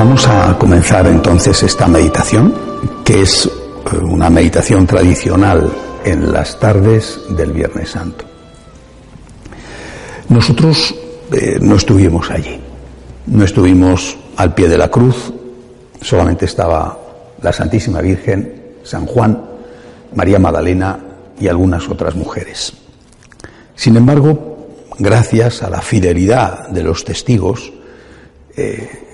[0.00, 2.54] vamos a comenzar entonces esta meditación,
[3.04, 5.70] que es eh, una meditación tradicional
[6.06, 8.24] en las tardes del Viernes Santo.
[10.30, 10.94] Nosotros
[11.30, 12.58] eh, no estuvimos allí,
[13.26, 15.34] no estuvimos al pie de la cruz,
[16.00, 16.98] solamente estaba
[17.42, 19.38] la Santísima Virgen, San Juan,
[20.14, 20.98] María Magdalena
[21.38, 22.72] y algunas otras mujeres.
[23.74, 24.66] Sin embargo,
[24.98, 27.70] gracias a la fidelidad de los testigos,
[28.56, 29.09] eh,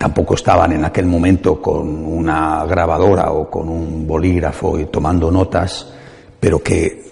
[0.00, 5.92] tampoco estaban en aquel momento con una grabadora o con un bolígrafo y tomando notas,
[6.40, 7.02] pero que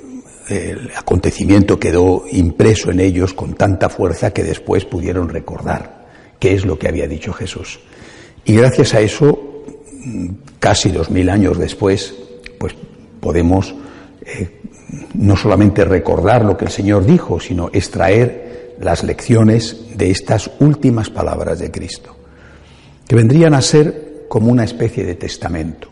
[0.48, 6.06] el acontecimiento quedó impreso en ellos con tanta fuerza que después pudieron recordar
[6.38, 7.78] qué es lo que había dicho Jesús.
[8.46, 9.38] Y gracias a eso,
[10.58, 12.14] casi dos mil años después,
[12.58, 12.74] pues
[13.20, 13.74] podemos
[14.22, 14.62] eh,
[15.12, 21.10] no solamente recordar lo que el Señor dijo, sino extraer las lecciones de estas últimas
[21.10, 22.17] palabras de Cristo
[23.08, 25.88] que vendrían a ser como una especie de testamento,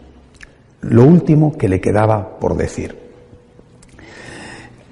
[0.83, 2.95] lo último que le quedaba por decir.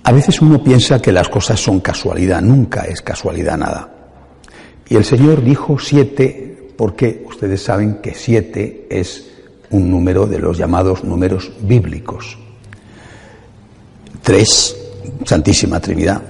[0.02, 3.90] A veces uno piensa que las cosas son casualidad, nunca es casualidad nada.
[4.88, 9.30] Y el Señor dijo siete porque ustedes saben que siete es
[9.70, 12.38] un número de los llamados números bíblicos.
[14.22, 14.76] Tres,
[15.24, 16.22] Santísima Trinidad,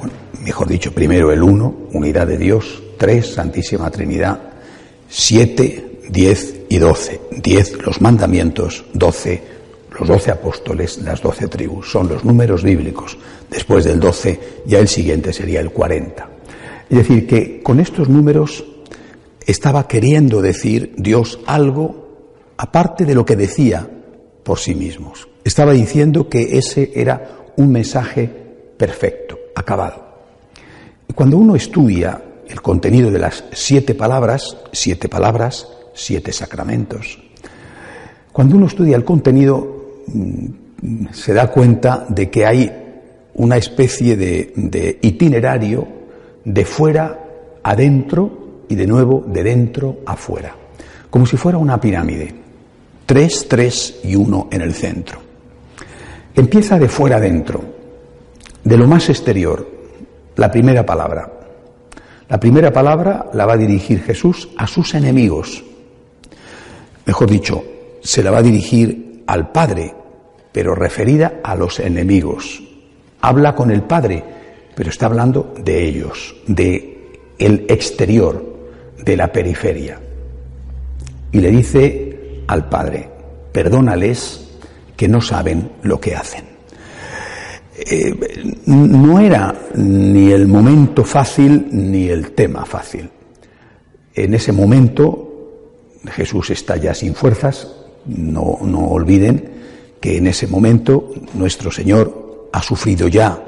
[0.44, 4.40] mejor dicho, primero el uno, unidad de Dios, tres, Santísima Trinidad,
[5.08, 7.20] siete, diez y doce.
[7.30, 9.54] Diez los mandamientos, doce
[9.98, 11.90] los doce apóstoles, las doce tribus.
[11.90, 13.16] Son los números bíblicos.
[13.50, 16.28] Después del doce ya el siguiente sería el cuarenta.
[16.90, 18.64] Es decir, que con estos números
[19.46, 22.04] estaba queriendo decir Dios algo
[22.56, 23.88] aparte de lo que decía
[24.42, 25.28] por sí mismos.
[25.44, 28.28] Estaba diciendo que ese era un mensaje
[28.76, 30.04] perfecto, acabado.
[31.14, 37.18] Cuando uno estudia el contenido de las siete palabras, siete palabras, siete sacramentos.
[38.32, 42.72] Cuando uno estudia el contenido, mm, se da cuenta de que hay
[43.34, 45.86] una especie de, itinerario
[46.44, 47.20] de fuera
[47.62, 50.54] adentro y de nuevo de dentro a fuera,
[51.10, 52.34] como si fuera una pirámide,
[53.06, 55.20] tres, tres y uno en el centro.
[56.34, 57.62] Empieza de fuera adentro,
[58.62, 59.68] de lo más exterior,
[60.36, 61.30] la primera palabra,
[62.28, 65.62] la primera palabra la va a dirigir Jesús a sus enemigos.
[67.06, 67.64] Mejor dicho,
[68.02, 69.94] se la va a dirigir al Padre,
[70.52, 72.62] pero referida a los enemigos.
[73.20, 74.22] Habla con el Padre,
[74.74, 76.94] pero está hablando de ellos, de
[77.38, 78.54] el exterior,
[79.02, 80.00] de la periferia.
[81.32, 83.08] Y le dice al Padre,
[83.52, 84.48] perdónales
[84.96, 86.44] que no saben lo que hacen.
[87.76, 88.14] Eh,
[88.66, 93.10] no era ni el momento fácil ni el tema fácil.
[94.14, 95.23] En ese momento
[96.12, 97.68] Jesús está ya sin fuerzas,
[98.06, 99.52] no, no olviden
[100.00, 103.42] que en ese momento nuestro Señor ha sufrido ya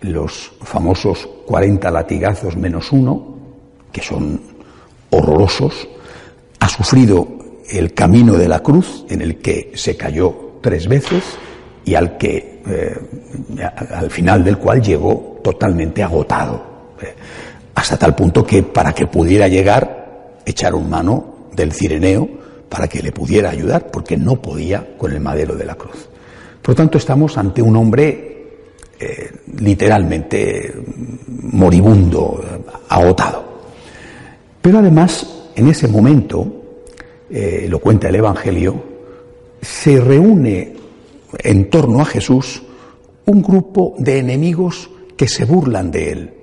[0.00, 3.36] los famosos 40 latigazos menos uno,
[3.92, 4.40] que son
[5.10, 5.88] horrorosos,
[6.58, 7.28] ha sufrido
[7.68, 11.24] el camino de la cruz en el que se cayó tres veces
[11.84, 12.98] y al que eh,
[13.90, 17.14] al final del cual llegó totalmente agotado, eh,
[17.74, 22.28] hasta tal punto que para que pudiera llegar echaron mano del cireneo
[22.68, 26.08] para que le pudiera ayudar, porque no podía con el madero de la cruz.
[26.62, 28.46] Por tanto, estamos ante un hombre
[28.98, 30.74] eh, literalmente
[31.26, 32.42] moribundo,
[32.88, 33.60] agotado.
[34.60, 36.56] Pero además, en ese momento,
[37.30, 38.82] lo cuenta el Evangelio,
[39.62, 40.74] se reúne
[41.38, 42.62] en torno a Jesús
[43.26, 46.34] un grupo de enemigos que se burlan de él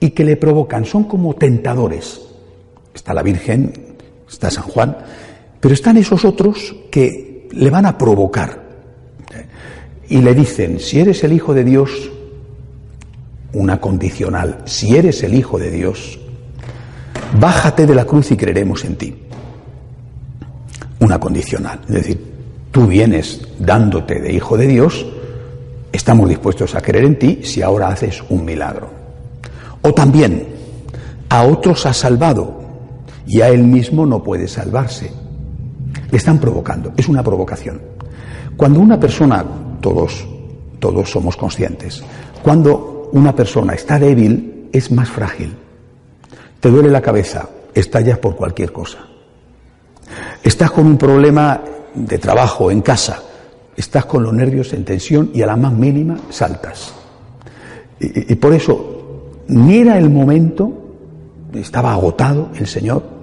[0.00, 2.20] y que le provocan, son como tentadores.
[2.94, 3.72] Está la Virgen,
[4.28, 4.96] está San Juan,
[5.60, 8.68] pero están esos otros que le van a provocar
[10.08, 12.10] y le dicen, si eres el Hijo de Dios,
[13.52, 16.18] una condicional, si eres el Hijo de Dios,
[17.38, 19.14] bájate de la cruz y creeremos en ti.
[21.00, 22.28] Una condicional, es decir,
[22.70, 25.06] tú vienes dándote de hijo de Dios,
[25.92, 28.90] estamos dispuestos a creer en ti si ahora haces un milagro.
[29.82, 30.46] O también,
[31.28, 32.57] a otros has salvado
[33.28, 35.12] y a él mismo no puede salvarse.
[36.10, 37.80] Le están provocando, es una provocación.
[38.56, 39.44] Cuando una persona,
[39.80, 40.26] todos,
[40.80, 42.02] todos somos conscientes,
[42.42, 45.54] cuando una persona está débil, es más frágil.
[46.58, 48.98] Te duele la cabeza, estallas por cualquier cosa.
[50.42, 51.60] Estás con un problema
[51.94, 53.22] de trabajo en casa,
[53.76, 56.94] estás con los nervios en tensión y a la más mínima saltas.
[58.00, 60.72] Y, y por eso, ni era el momento,
[61.52, 63.17] estaba agotado el Señor,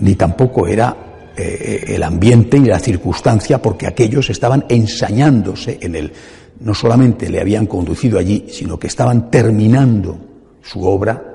[0.00, 0.96] ni tampoco era
[1.36, 6.12] eh, el ambiente y la circunstancia, porque aquellos estaban ensañándose en él.
[6.60, 10.18] No solamente le habían conducido allí, sino que estaban terminando
[10.62, 11.30] su obra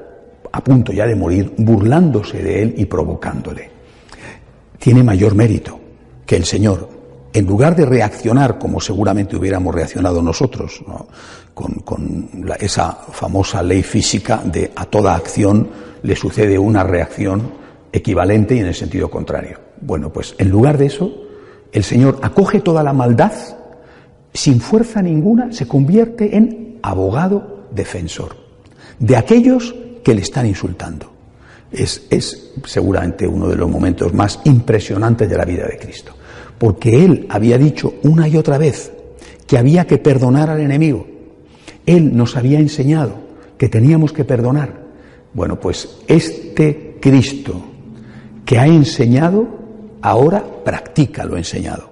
[0.51, 3.69] a punto ya de morir, burlándose de él y provocándole.
[4.79, 5.79] Tiene mayor mérito
[6.25, 6.89] que el Señor,
[7.33, 10.81] en lugar de reaccionar como seguramente hubiéramos reaccionado nosotros,
[11.53, 12.29] con,
[12.59, 15.67] esa famosa ley física de a toda acción
[16.03, 17.64] le sucede una reacción
[17.95, 19.59] equivalente y en el sentido contrario.
[19.79, 21.13] Bueno, pues en lugar de eso,
[21.71, 23.31] el Señor acoge toda la maldad,
[24.33, 28.35] sin fuerza ninguna, se convierte en abogado defensor
[28.99, 31.11] de aquellos que le están insultando.
[31.71, 36.13] Es, es, seguramente uno de los momentos más impresionantes de la vida de Cristo,
[36.57, 38.91] porque Él había dicho una y otra vez
[39.47, 41.07] que había que perdonar al enemigo.
[41.85, 43.15] Él nos había enseñado
[43.57, 44.83] que teníamos que perdonar.
[45.33, 47.74] Bueno, pues este Cristo
[48.45, 49.47] que ha enseñado,
[50.01, 51.89] ahora practica lo enseñado.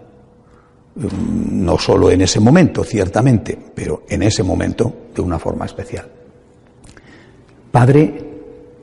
[1.51, 6.07] No solo en ese momento, ciertamente, pero en ese momento de una forma especial.
[7.71, 8.13] Padre,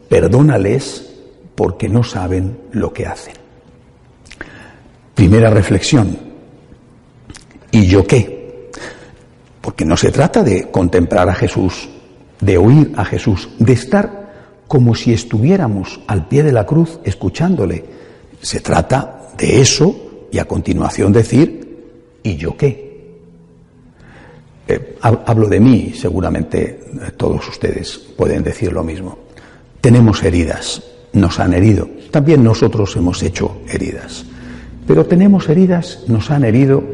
[0.09, 1.09] perdónales
[1.55, 3.35] porque no saben lo que hacen.
[5.15, 6.19] Primera reflexión.
[7.71, 8.71] ¿Y yo qué?
[9.61, 11.89] Porque no se trata de contemplar a Jesús,
[12.41, 14.20] de oír a Jesús, de estar
[14.71, 17.85] como si estuviéramos al pie de la cruz escuchándole.
[18.41, 21.89] Se trata de eso y a continuación decir,
[22.23, 23.17] ¿y yo qué?
[24.69, 26.85] Eh, hablo de mí, seguramente
[27.17, 29.19] todos ustedes pueden decir lo mismo.
[29.81, 30.85] Tenemos heridas,
[31.15, 31.89] nos han herido.
[32.13, 34.25] También nosotros hemos hecho heridas.
[34.87, 36.85] Pero tenemos heridas, nos han herido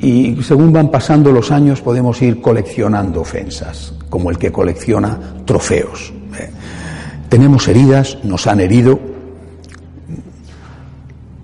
[0.00, 6.14] y según van pasando los años podemos ir coleccionando ofensas, como el que colecciona trofeos.
[7.30, 8.98] Tenemos heridas, nos han herido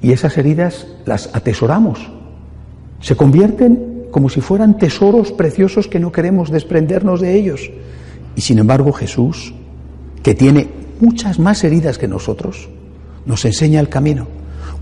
[0.03, 2.11] y esas heridas las atesoramos.
[3.01, 7.71] Se convierten como si fueran tesoros preciosos que no queremos desprendernos de ellos.
[8.35, 9.55] Y sin embargo Jesús,
[10.25, 10.69] que tiene
[11.01, 12.69] muchas más heridas que nosotros,
[13.25, 14.27] nos enseña el camino.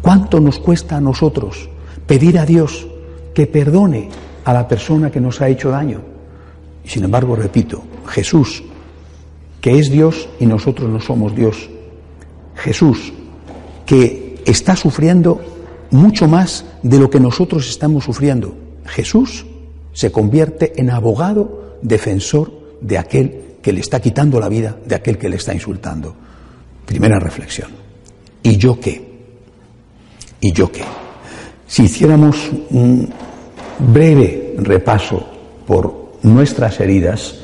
[0.01, 1.69] ¿Cuánto nos cuesta a nosotros
[2.07, 2.87] pedir a Dios
[3.35, 4.09] que perdone
[4.47, 6.01] a la persona que nos ha hecho daño?
[6.83, 8.63] Y sin embargo, repito, Jesús,
[9.65, 11.71] que es Dios y nosotros no somos Dios.
[12.55, 13.15] Jesús,
[13.87, 15.41] que está sufriendo
[15.91, 18.55] mucho más de lo que nosotros estamos sufriendo.
[18.85, 19.47] Jesús
[19.95, 22.53] se convierte en abogado defensor
[22.83, 26.15] de aquel que le está quitando la vida, de aquel que le está insultando.
[26.85, 27.71] Primera reflexión.
[28.43, 29.03] ¿Y yo qué?
[30.43, 30.85] ¿Y yo qué?
[31.67, 33.09] Si hiciéramos un
[33.79, 35.27] breve repaso
[35.67, 37.44] por nuestras heridas,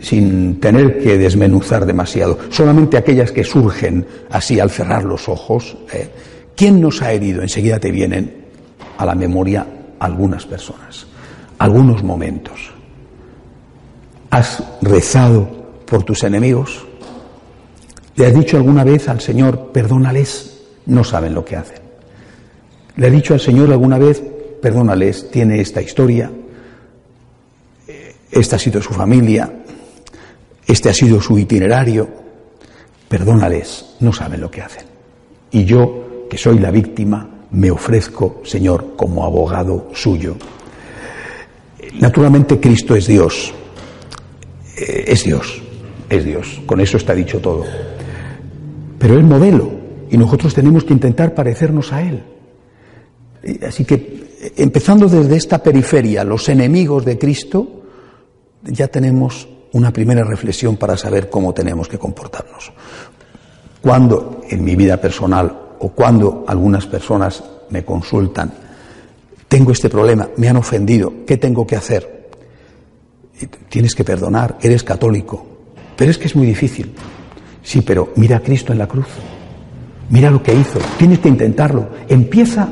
[0.00, 6.08] sin tener que desmenuzar demasiado, solamente aquellas que surgen así al cerrar los ojos, ¿eh?
[6.56, 7.42] ¿quién nos ha herido?
[7.42, 8.44] Enseguida te vienen
[8.96, 9.66] a la memoria
[9.98, 11.06] algunas personas,
[11.58, 12.72] algunos momentos.
[14.30, 15.48] ¿Has rezado
[15.86, 16.86] por tus enemigos?
[18.16, 20.62] ¿Le has dicho alguna vez al Señor, perdónales?
[20.86, 21.78] No saben lo que hacen.
[22.96, 24.22] ¿Le ha dicho al Señor alguna vez,
[24.62, 26.30] perdónales, tiene esta historia,
[28.30, 29.63] esta ha sido su familia,
[30.66, 32.08] este ha sido su itinerario,
[33.08, 34.84] perdónales, no saben lo que hacen.
[35.50, 40.36] Y yo, que soy la víctima, me ofrezco, Señor, como abogado suyo.
[42.00, 43.52] Naturalmente Cristo es Dios,
[44.76, 45.62] eh, es Dios,
[46.08, 47.64] es Dios, con eso está dicho todo.
[48.98, 49.70] Pero es modelo
[50.10, 52.22] y nosotros tenemos que intentar parecernos a Él.
[53.66, 57.82] Así que, empezando desde esta periferia, los enemigos de Cristo,
[58.62, 62.72] ya tenemos una primera reflexión para saber cómo tenemos que comportarnos.
[63.80, 68.52] Cuando en mi vida personal o cuando algunas personas me consultan,
[69.48, 72.30] tengo este problema, me han ofendido, ¿qué tengo que hacer?
[73.68, 75.44] Tienes que perdonar, eres católico,
[75.96, 76.94] pero es que es muy difícil.
[77.62, 79.08] Sí, pero mira a Cristo en la cruz,
[80.08, 82.68] mira lo que hizo, tienes que intentarlo, empieza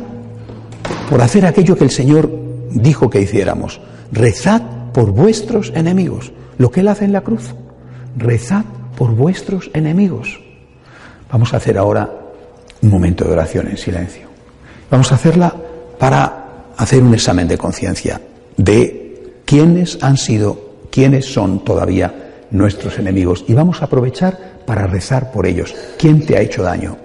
[1.11, 2.31] por hacer aquello que el Señor
[2.71, 3.81] dijo que hiciéramos.
[4.13, 6.33] Rezad por vuestros enemigos.
[6.59, 7.55] Lo que Él hace en la cruz.
[8.17, 8.65] Rezad
[8.97, 10.41] por vuestros enemigos.
[11.31, 12.11] Vamos a hacer ahora
[12.83, 14.29] un momento de oración en silencio.
[14.91, 15.55] Vamos a hacerla
[15.99, 18.21] para hacer un examen de conciencia
[18.57, 23.45] de quiénes han sido, quiénes son todavía nuestros enemigos.
[23.49, 25.75] Y vamos a aprovechar para rezar por ellos.
[25.99, 26.97] ¿Quién te ha hecho daño?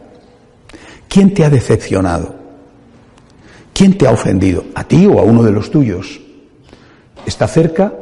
[1.07, 2.35] ¿Quién te ha decepcionado?
[3.73, 4.65] ¿Quién te ha ofendido?
[4.75, 6.19] ¿A ti o a uno de los tuyos?
[7.25, 7.93] ¿Está cerca?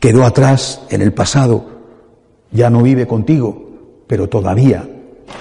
[0.00, 1.64] ¿Quedó atrás en el pasado?
[2.50, 3.68] ¿Ya no vive contigo?
[4.06, 4.88] Pero todavía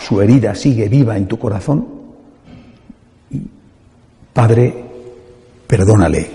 [0.05, 1.87] su herida sigue viva en tu corazón?
[4.33, 4.73] Padre,
[5.65, 6.29] perdónale.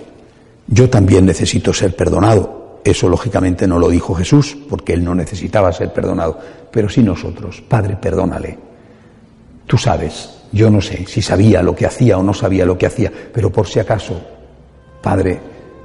[0.67, 2.81] Yo también necesito ser perdonado.
[2.83, 6.39] Eso lógicamente no lo dijo Jesús, porque él no necesitaba ser perdonado,
[6.71, 7.63] pero sí nosotros.
[7.67, 8.59] Padre, perdónale.
[9.67, 12.87] Tú sabes, yo no sé si sabía lo que hacía o no sabía lo que
[12.87, 14.21] hacía, pero por si acaso,
[15.03, 15.41] Padre,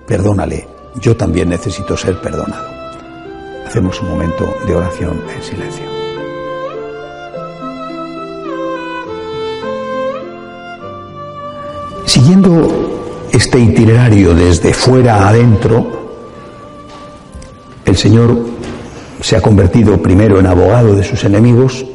[0.06, 0.79] perdónale.
[0.96, 2.68] Yo también necesito ser perdonado.
[3.66, 5.86] Hacemos un momento de oración en silencio.
[12.06, 16.00] Siguiendo este itinerario desde fuera adentro,
[17.86, 18.36] el Señor
[19.22, 21.86] se ha convertido primero en abogado de sus enemigos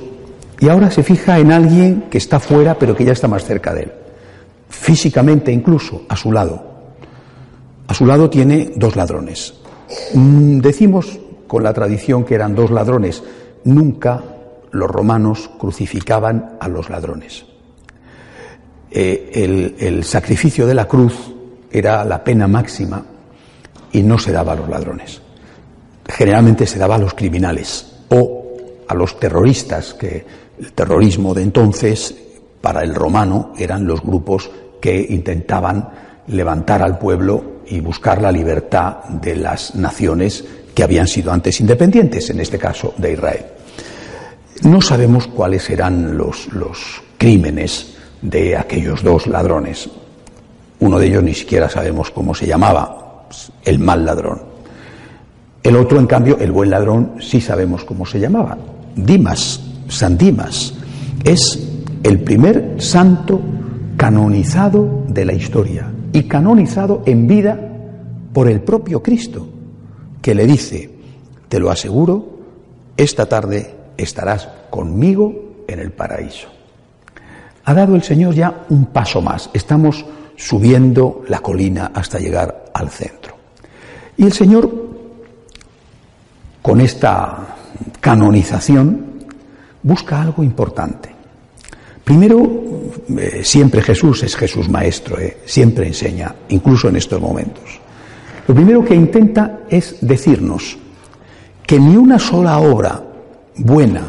[0.61, 3.75] y ahora se fija en alguien que está fuera pero que ya está más cerca
[3.75, 3.93] de él,
[4.69, 6.74] físicamente incluso, a su lado.
[7.87, 9.55] A su lado tiene dos ladrones.
[10.14, 13.23] Mm, decimos con la tradición que eran dos ladrones,
[13.64, 14.23] nunca
[14.71, 17.45] los romanos crucificaban a los ladrones.
[18.91, 21.14] Eh, el, sacrificio de la cruz
[21.71, 23.05] era la pena máxima
[23.93, 25.21] y no se daba a los ladrones.
[26.09, 30.25] Generalmente se daba a los criminales o a los terroristas, que
[30.59, 32.14] el terrorismo de entonces
[32.61, 34.50] para el romano eran los grupos
[34.81, 35.88] que intentaban
[36.29, 40.44] levantar al pueblo y buscar la libertad de las naciones
[40.75, 43.44] que habían sido antes independientes, en este caso de Israel.
[44.62, 49.88] No sabemos cuáles eran los, los crímenes de aquellos dos ladrones.
[50.80, 53.26] Uno de ellos ni siquiera sabemos cómo se llamaba,
[53.64, 54.42] el mal ladrón.
[55.62, 58.59] El otro, en cambio, el buen ladrón, sí sabemos cómo se llamaba.
[58.94, 60.75] Dimas, San Dimas,
[61.25, 61.59] es
[62.02, 63.40] el primer santo
[63.97, 67.61] canonizado de la historia y canonizado en vida
[68.33, 69.47] por el propio Cristo,
[70.23, 70.90] que le dice,
[71.50, 72.38] te lo aseguro,
[72.97, 76.54] esta tarde estarás conmigo en el paraíso
[77.64, 79.50] ha dado el Señor ya un paso más.
[79.52, 80.04] Estamos
[80.37, 83.35] subiendo la colina hasta llegar al centro.
[84.16, 84.71] Y el Señor,
[86.61, 87.56] con esta
[88.00, 89.25] canonización,
[89.83, 91.14] busca algo importante.
[92.04, 92.38] Primero,
[93.19, 97.81] eh, siempre Jesús es Jesús Maestro, eh, siempre enseña, incluso en estos momentos.
[98.47, 100.77] Lo primero que intenta es decirnos
[101.67, 103.03] que ni una sola obra
[103.57, 104.03] buena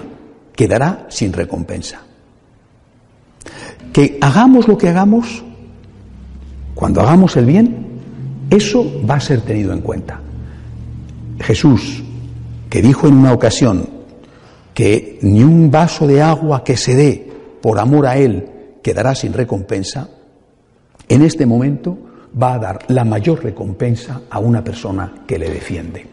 [0.56, 2.06] quedará sin recompensa
[3.96, 5.42] que hagamos lo que hagamos,
[6.74, 7.86] cuando hagamos el bien,
[8.50, 10.20] eso va a ser tenido en cuenta.
[11.40, 12.04] Jesús,
[12.70, 13.88] que dijo en una ocasión
[14.74, 18.46] que ni un vaso de agua que se dé por amor a Él
[18.86, 20.08] quedará sin recompensa,
[21.10, 21.98] en este momento
[22.40, 26.06] va a dar la mayor recompensa a una persona que le defiende.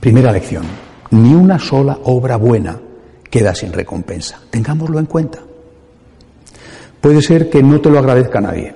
[0.00, 0.64] Primera lección,
[1.12, 2.80] ni una sola obra buena
[3.30, 4.40] queda sin recompensa.
[4.50, 5.38] Tengámoslo en cuenta.
[7.00, 8.74] Puede ser que no te lo agradezca nadie.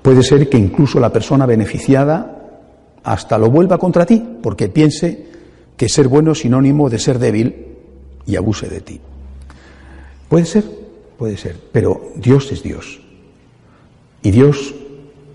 [0.00, 2.48] Puede ser que incluso la persona beneficiada
[3.04, 5.22] hasta lo vuelva contra ti, porque piense
[5.76, 7.76] que ser bueno es sinónimo de ser débil
[8.24, 9.00] y abuse de ti.
[10.30, 10.64] Puede ser,
[11.18, 13.00] puede ser, pero Dios es Dios.
[14.22, 14.72] Y Dios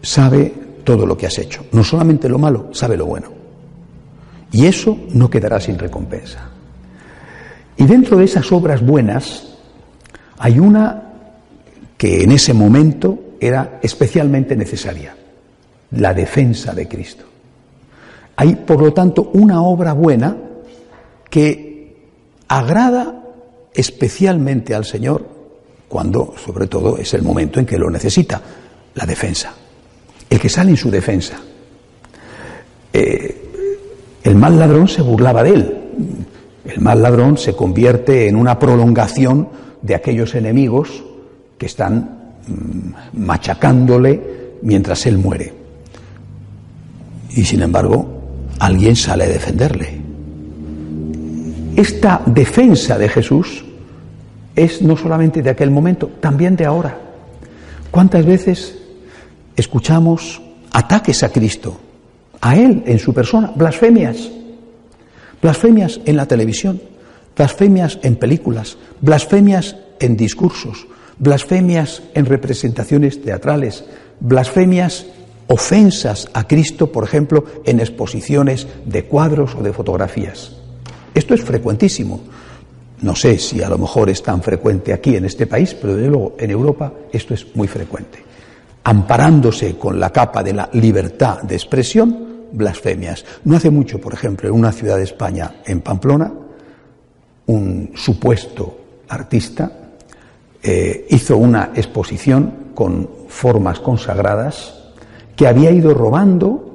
[0.02, 0.54] sabe
[0.86, 1.66] todo lo que has hecho.
[1.74, 3.28] No solamente lo malo, sabe lo bueno.
[4.54, 6.50] Y eso no quedará sin recompensa.
[7.76, 9.58] Y dentro de esas obras buenas
[10.38, 11.12] hay una
[11.98, 15.14] que en ese momento era especialmente necesaria,
[15.92, 17.26] la defensa de Cristo.
[18.38, 20.38] Hay, por lo tanto, una obra buena
[21.30, 21.98] que
[22.48, 23.25] agrada
[23.76, 25.36] especialmente al Señor
[25.88, 28.42] cuando, sobre todo, es el momento en que lo necesita,
[28.96, 29.54] la defensa.
[30.30, 31.40] El que sale en su defensa.
[32.92, 33.42] Eh,
[34.24, 35.78] el mal ladrón se burlaba de él.
[36.66, 39.50] El mal ladrón se convierte en una prolongación
[39.82, 41.04] de aquellos enemigos
[41.58, 45.54] que están mm, machacándole mientras él muere.
[47.30, 48.22] Y sin embargo,
[48.60, 50.02] alguien sale a defenderle.
[51.76, 53.65] Esta defensa de Jesús
[54.56, 56.98] es no solamente de aquel momento, también de ahora.
[57.92, 58.78] ¿Cuántas veces
[59.56, 61.78] escuchamos ataques a Cristo,
[62.42, 64.30] a Él en su persona, blasfemias?
[65.42, 66.82] Blasfemias en la televisión,
[67.36, 70.88] blasfemias en películas, blasfemias en discursos,
[71.20, 73.84] blasfemias en representaciones teatrales,
[74.20, 75.06] blasfemias,
[75.48, 80.54] ofensas a Cristo, por ejemplo, en exposiciones de cuadros o de fotografías.
[81.14, 82.22] Esto es frecuentísimo.
[83.06, 86.10] No sé si a lo mejor es tan frecuente aquí en este país, pero desde
[86.10, 88.18] luego en Europa esto es muy frecuente.
[88.84, 93.24] Amparándose con la capa de la libertad de expresión, blasfemias.
[93.44, 96.34] No hace mucho, por ejemplo, en una ciudad de España, en Pamplona,
[97.46, 98.76] un supuesto
[99.08, 99.72] artista
[100.64, 104.82] eh, hizo una exposición con formas consagradas
[105.36, 106.66] que había ido robando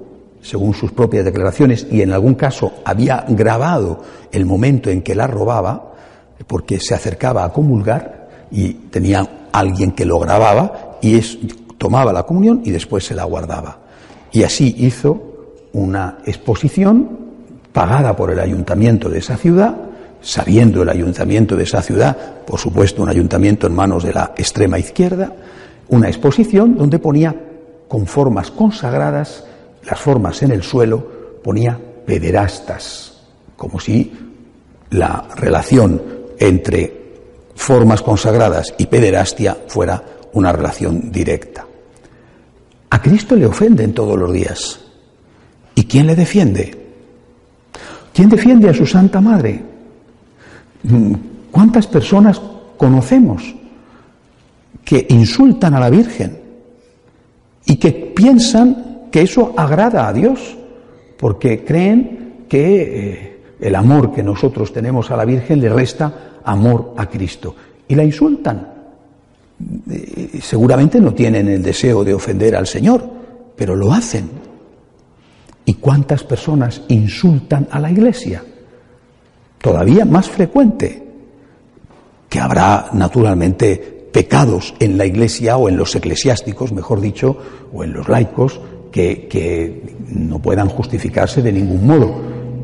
[0.43, 5.27] según sus propias declaraciones, y en algún caso había grabado el momento en que la
[5.27, 5.89] robaba,
[6.47, 11.20] porque se acercaba a comulgar y tenía alguien que lo grababa y
[11.78, 13.78] tomaba la comunión y después se la guardaba.
[14.32, 15.30] Y así hizo
[15.73, 17.18] una exposición
[17.73, 19.76] pagada por el ayuntamiento de esa ciudad,
[20.20, 22.16] sabiendo el ayuntamiento de esa ciudad,
[22.47, 25.32] por supuesto un ayuntamiento en manos de la extrema izquierda,
[25.88, 27.35] una exposición donde ponía
[27.88, 29.44] con formas consagradas
[29.85, 31.04] las formas en el suelo,
[31.42, 33.23] ponía pederastas,
[33.56, 34.12] como si
[34.90, 37.00] la relación entre
[37.54, 41.66] formas consagradas y pederastia fuera una relación directa.
[42.88, 44.80] A Cristo le ofenden todos los días.
[45.75, 46.76] ¿Y quién le defiende?
[48.12, 49.62] ¿Quién defiende a su Santa Madre?
[50.82, 51.14] Mm,
[51.50, 52.40] ¿Cuántas personas
[52.76, 53.54] conocemos
[54.85, 56.40] que insultan a la Virgen
[57.66, 60.56] y que piensan que eso agrada a Dios,
[61.18, 66.94] porque creen que eh, el amor que nosotros tenemos a la Virgen le resta amor
[66.97, 67.54] a Cristo.
[67.88, 68.66] Y la insultan.
[69.90, 73.09] Eh, seguramente no tienen el deseo de ofender al Señor,
[73.56, 74.30] pero lo hacen.
[75.64, 78.42] ¿Y cuántas personas insultan a la Iglesia?
[79.61, 81.07] Todavía más frecuente,
[82.29, 87.37] que habrá naturalmente pecados en la Iglesia o en los eclesiásticos, mejor dicho,
[87.72, 92.20] o en los laicos, que, no puedan justificarse de ningún modo,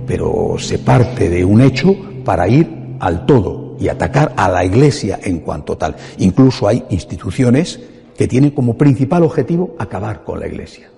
[0.06, 5.20] pero se parte de un hecho para ir al todo y atacar a la Iglesia
[5.22, 5.96] en cuanto tal.
[6.18, 7.80] Incluso hay instituciones
[8.16, 10.90] que tienen como principal objetivo acabar con la Iglesia.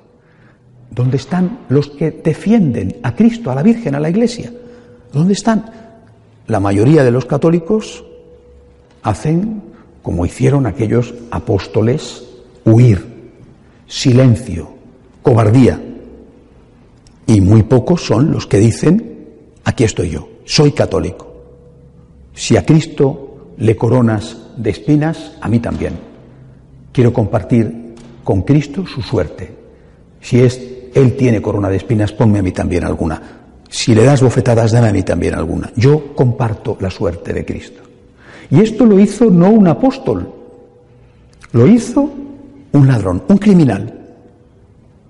[0.90, 4.52] ¿Dónde están los que defienden a Cristo, a la Virgen, a la Iglesia?
[5.12, 5.70] ¿Dónde están?
[6.46, 8.04] La mayoría de los católicos
[9.02, 9.62] hacen
[10.02, 12.24] como hicieron aquellos apóstoles,
[12.64, 13.32] huir,
[13.86, 14.70] silencio,
[15.22, 15.78] cobardía.
[17.26, 19.26] Y muy pocos son los que dicen,
[19.64, 21.27] aquí estoy yo, soy católico.
[22.38, 25.94] Si a Cristo le coronas de espinas, a mí también.
[26.92, 29.52] Quiero compartir con Cristo su suerte.
[30.20, 30.60] Si es
[30.94, 33.20] Él tiene corona de espinas, ponme a mí también alguna.
[33.68, 35.72] Si le das bofetadas, dame a mí también alguna.
[35.74, 37.82] Yo comparto la suerte de Cristo.
[38.52, 40.32] Y esto lo hizo no un apóstol,
[41.50, 42.08] lo hizo
[42.70, 43.98] un ladrón, un criminal.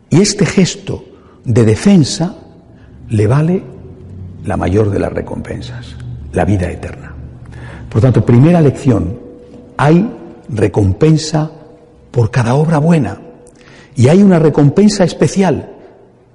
[0.08, 1.04] Y este gesto
[1.44, 2.38] de defensa
[3.10, 3.62] le vale
[4.46, 5.94] la mayor de las recompensas,
[6.32, 7.07] la vida eterna.
[7.88, 9.18] Por tanto, primera lección,
[9.76, 10.10] hay
[10.48, 11.50] recompensa
[12.10, 13.20] por cada obra buena
[13.94, 15.74] y hay una recompensa especial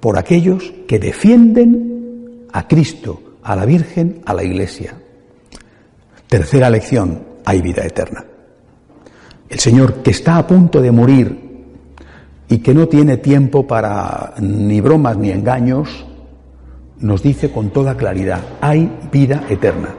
[0.00, 4.94] por aquellos que defienden a Cristo, a la Virgen, a la Iglesia.
[6.28, 8.24] Tercera lección, hay vida eterna.
[9.48, 11.44] El Señor que está a punto de morir
[12.48, 16.06] y que no tiene tiempo para ni bromas ni engaños,
[16.98, 19.94] nos dice con toda claridad, hay vida eterna.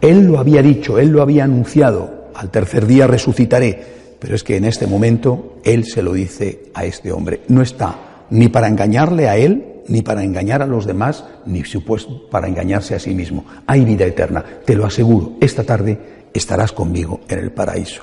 [0.00, 3.82] Él lo había dicho, Él lo había anunciado, al tercer día resucitaré,
[4.18, 7.42] pero es que en este momento Él se lo dice a este hombre.
[7.48, 12.28] No está ni para engañarle a Él, ni para engañar a los demás, ni supuesto
[12.30, 13.44] para engañarse a sí mismo.
[13.66, 15.98] Hay vida eterna, te lo aseguro, esta tarde
[16.32, 18.02] estarás conmigo en el paraíso.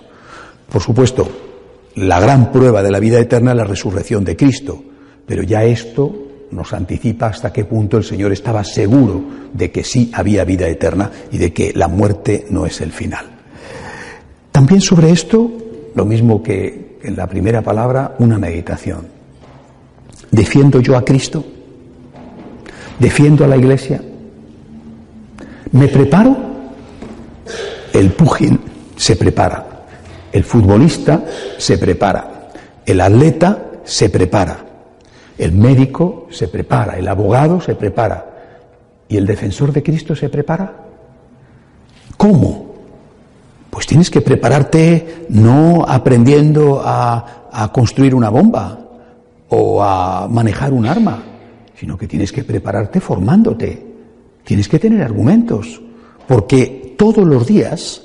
[0.70, 1.30] Por supuesto,
[1.96, 4.84] la gran prueba de la vida eterna es la resurrección de Cristo,
[5.26, 6.25] pero ya esto
[6.56, 9.22] nos anticipa hasta qué punto el Señor estaba seguro
[9.54, 13.26] de que sí había vida eterna y de que la muerte no es el final.
[14.52, 15.52] También sobre esto,
[15.94, 19.08] lo mismo que en la primera palabra, una meditación.
[20.32, 21.46] ¿Defiendo yo a Cristo?
[22.98, 24.02] ¿Defiendo a la Iglesia?
[25.72, 26.36] ¿Me preparo?
[27.94, 28.60] El púgil
[28.96, 29.76] se prepara.
[30.32, 31.24] El futbolista
[31.58, 32.50] se prepara,
[32.86, 34.58] el atleta se prepara,
[35.38, 38.36] el médico se prepara, el abogado se prepara
[39.08, 40.74] y el defensor de Cristo se prepara.
[42.18, 42.74] ¿Cómo?
[43.70, 48.80] Pues tienes que prepararte no aprendiendo a, a construir una bomba
[49.50, 51.24] o a manejar un arma,
[51.78, 53.86] sino que tienes que prepararte formándote.
[54.44, 55.82] Tienes que tener argumentos,
[56.28, 58.04] porque todos los días,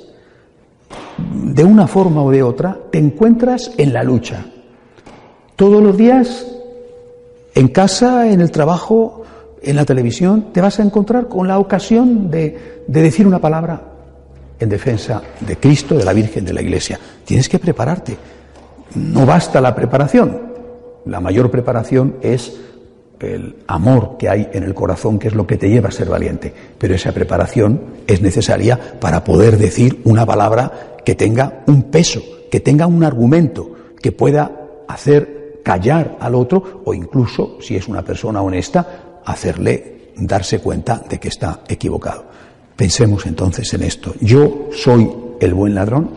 [1.17, 4.45] de una forma o de otra, te encuentras en la lucha.
[5.55, 6.47] Todos los días,
[7.53, 9.23] en casa, en el trabajo,
[9.61, 13.81] en la televisión, te vas a encontrar con la ocasión de, de decir una palabra
[14.59, 16.99] en defensa de Cristo, de la Virgen, de la Iglesia.
[17.25, 18.15] Tienes que prepararte.
[18.95, 20.51] No basta la preparación.
[21.05, 22.53] La mayor preparación es
[23.19, 26.09] el amor que hay en el corazón, que es lo que te lleva a ser
[26.09, 26.53] valiente.
[26.77, 32.59] Pero esa preparación es necesaria para poder decir una palabra que tenga un peso, que
[32.59, 34.51] tenga un argumento, que pueda
[34.87, 35.40] hacer
[35.71, 41.29] callar al otro o incluso, si es una persona honesta, hacerle darse cuenta de que
[41.29, 42.25] está equivocado.
[42.75, 44.13] Pensemos entonces en esto.
[44.19, 46.09] Yo soy el buen ladrón.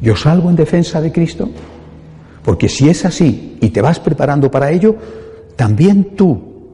[0.00, 1.48] Yo salgo en defensa de Cristo.
[2.44, 4.94] Porque si es así y te vas preparando para ello,
[5.56, 6.68] también tú,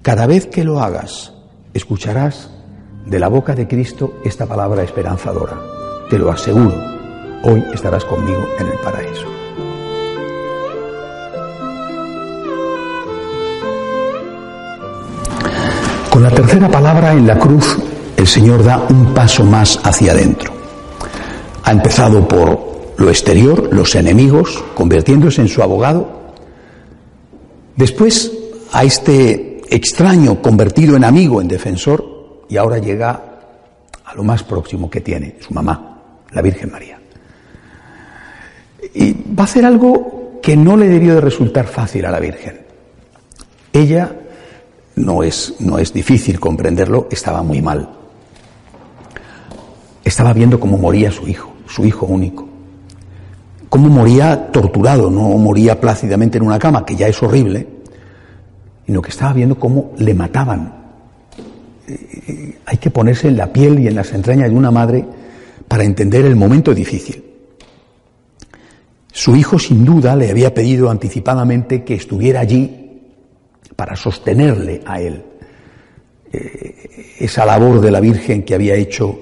[0.00, 1.34] cada vez que lo hagas,
[1.74, 2.50] escucharás
[3.04, 5.60] de la boca de Cristo esta palabra esperanzadora.
[6.08, 6.74] Te lo aseguro,
[7.42, 9.35] hoy estarás conmigo en el paraíso.
[16.16, 17.76] Con la tercera palabra en la cruz,
[18.16, 20.50] el Señor da un paso más hacia adentro.
[21.62, 26.32] Ha empezado por lo exterior, los enemigos, convirtiéndose en su abogado,
[27.76, 28.32] Después
[28.72, 33.22] a este extraño convertido en amigo, en defensor, y ahora llega
[34.02, 36.00] a lo más próximo que tiene, su mamá,
[36.32, 36.98] la Virgen María.
[38.94, 42.58] Y va a hacer algo que no le debió de resultar fácil a la Virgen.
[43.70, 44.10] Ella,
[44.96, 47.90] no es, no es difícil comprenderlo, estaba muy mal.
[50.02, 52.48] Estaba viendo cómo moría su hijo, su hijo único.
[53.68, 57.66] Cómo moría torturado, no moría plácidamente en una cama, que ya es horrible,
[58.86, 60.72] sino que estaba viendo cómo le mataban.
[61.86, 65.04] Eh, hay que ponerse en la piel y en las entrañas de una madre
[65.68, 67.22] para entender el momento difícil.
[69.12, 72.85] Su hijo sin duda le había pedido anticipadamente que estuviera allí
[73.76, 75.22] para sostenerle a él.
[76.32, 79.20] Eh, esa labor de la Virgen que había hecho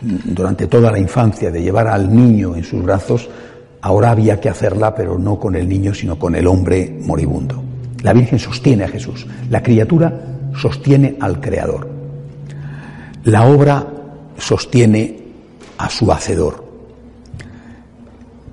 [0.00, 3.28] durante toda la infancia de llevar al niño en sus brazos,
[3.82, 7.62] ahora había que hacerla, pero no con el niño, sino con el hombre moribundo.
[8.02, 10.12] La Virgen sostiene a Jesús, la criatura
[10.54, 11.88] sostiene al Creador.
[13.24, 13.86] La obra
[14.38, 15.18] sostiene
[15.78, 16.64] a su Hacedor.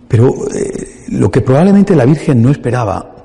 [0.07, 3.15] Pero eh, lo que probablemente la Virgen no esperaba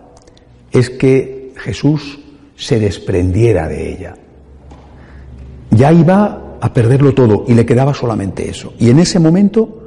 [0.71, 2.19] es que Jesús
[2.57, 4.15] se desprendiera de ella.
[5.71, 8.75] Ya iba a perderlo todo y le quedaba solamente eso.
[8.79, 9.79] Y en ese momento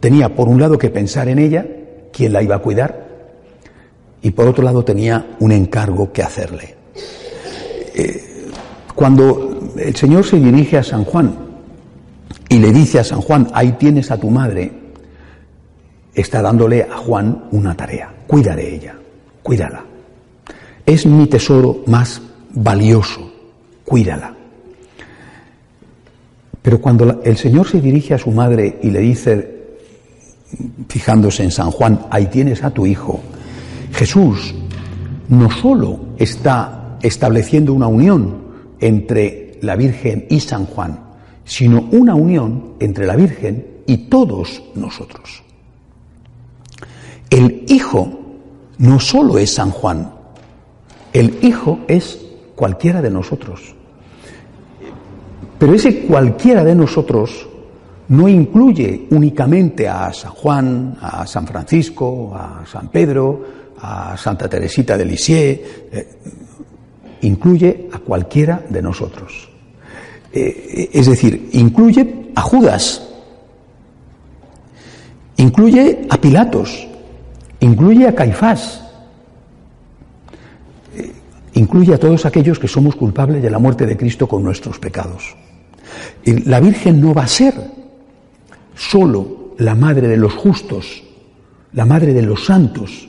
[0.00, 1.66] tenía por un lado que pensar en ella,
[2.12, 3.08] quién la iba a cuidar,
[4.22, 6.74] y por otro lado tenía un encargo que hacerle.
[7.94, 8.48] Eh,
[8.94, 11.34] cuando el Señor se dirige a San Juan
[12.48, 14.72] y le dice a San Juan, ahí tienes a tu madre,
[16.14, 18.94] está dándole a Juan una tarea, cuida de ella,
[19.42, 19.89] cuídala.
[20.90, 22.20] Es mi tesoro más
[22.52, 23.20] valioso,
[23.84, 24.34] cuídala.
[26.60, 29.76] Pero cuando el Señor se dirige a su madre y le dice,
[30.88, 33.20] fijándose en San Juan, ahí tienes a tu hijo,
[33.92, 34.52] Jesús
[35.28, 38.42] no solo está estableciendo una unión
[38.80, 40.98] entre la Virgen y San Juan,
[41.44, 45.44] sino una unión entre la Virgen y todos nosotros.
[47.30, 48.10] El Hijo
[48.78, 50.18] no solo es San Juan,
[51.12, 52.20] el Hijo es
[52.54, 53.74] cualquiera de nosotros.
[55.58, 57.46] Pero ese cualquiera de nosotros
[58.08, 63.44] no incluye únicamente a San Juan, a San Francisco, a San Pedro,
[63.80, 65.60] a Santa Teresita de Lisieux,
[65.92, 66.08] eh,
[67.22, 69.48] incluye a cualquiera de nosotros.
[70.32, 73.06] Eh, es decir, incluye a Judas,
[75.36, 76.86] incluye a Pilatos,
[77.60, 78.79] incluye a Caifás, eh,
[81.54, 85.36] incluye a todos aquellos que somos culpables de la muerte de Cristo con nuestros pecados.
[86.24, 87.54] La Virgen no va a ser
[88.74, 91.02] solo la madre de los justos,
[91.72, 93.08] la madre de los santos,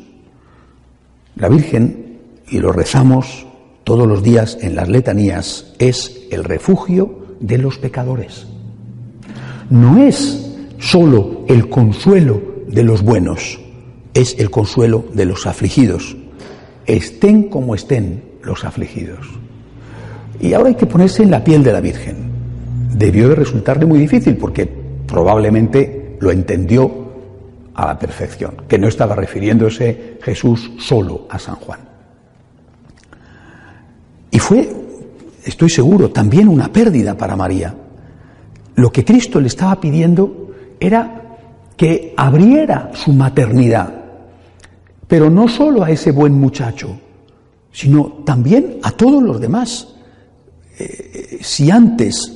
[1.36, 3.46] la Virgen, y lo rezamos
[3.84, 8.48] todos los días en las letanías, es el refugio de los pecadores.
[9.70, 13.60] No es sólo el consuelo de los buenos,
[14.14, 16.18] es el consuelo de los afligidos.
[16.86, 19.28] Estén como estén los afligidos.
[20.40, 22.16] Y ahora hay que ponerse en la piel de la Virgen.
[22.96, 27.02] Debió de resultarle muy difícil porque probablemente lo entendió
[27.74, 31.80] a la perfección, que no estaba refiriéndose Jesús solo a San Juan.
[34.30, 34.70] Y fue,
[35.46, 37.74] estoy seguro, también una pérdida para María.
[38.76, 41.22] Lo que Cristo le estaba pidiendo era
[41.76, 43.94] que abriera su maternidad,
[45.08, 46.98] pero no solo a ese buen muchacho,
[47.72, 49.88] sino también a todos los demás.
[50.78, 52.34] Eh, si antes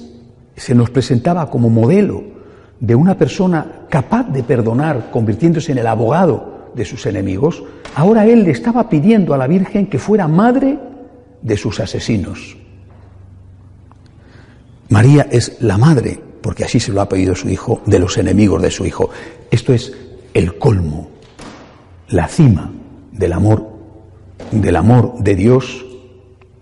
[0.55, 2.23] se nos presentaba como modelo
[2.79, 7.63] de una persona capaz de perdonar, convirtiéndose en el abogado de sus enemigos,
[7.95, 10.77] ahora él le estaba pidiendo a la Virgen que fuera madre
[11.41, 12.57] de sus asesinos.
[14.89, 18.61] María es la madre, porque así se lo ha pedido su hijo, de los enemigos
[18.61, 19.09] de su hijo.
[19.49, 19.93] Esto es
[20.33, 21.09] el colmo,
[22.09, 22.71] la cima
[23.11, 23.74] del amor,
[24.61, 25.85] del amor de Dios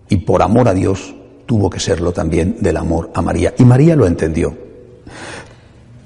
[0.08, 1.14] y por amor a Dios
[1.46, 3.54] tuvo que serlo también del amor a María.
[3.58, 4.56] Y María lo entendió.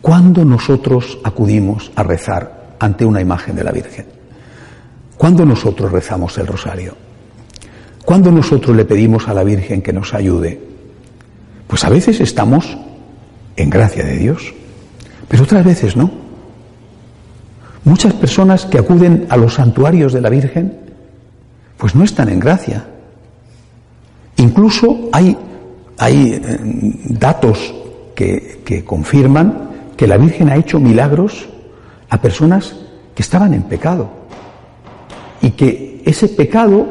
[0.01, 4.07] ¿Cuándo nosotros acudimos a rezar ante una imagen de la Virgen?
[5.17, 6.95] ¿Cuándo nosotros rezamos el rosario?
[8.05, 10.61] ¿Cuándo nosotros le pedimos a la Virgen que nos ayude?
[11.67, 12.79] Pues a veces estamos
[13.57, 14.55] en gracia de Dios,
[15.29, 16.11] pero otras veces no.
[17.85, 20.88] Muchas personas que acuden a los santuarios de la Virgen,
[21.79, 22.85] pues no están en gracia.
[24.37, 25.37] Incluso hay,
[25.97, 26.59] hay eh,
[27.09, 27.75] datos
[28.15, 31.49] que, que confirman que la Virgen ha hecho milagros
[32.11, 32.77] a personas
[33.15, 34.11] que estaban en pecado
[35.41, 36.87] y que ese pecado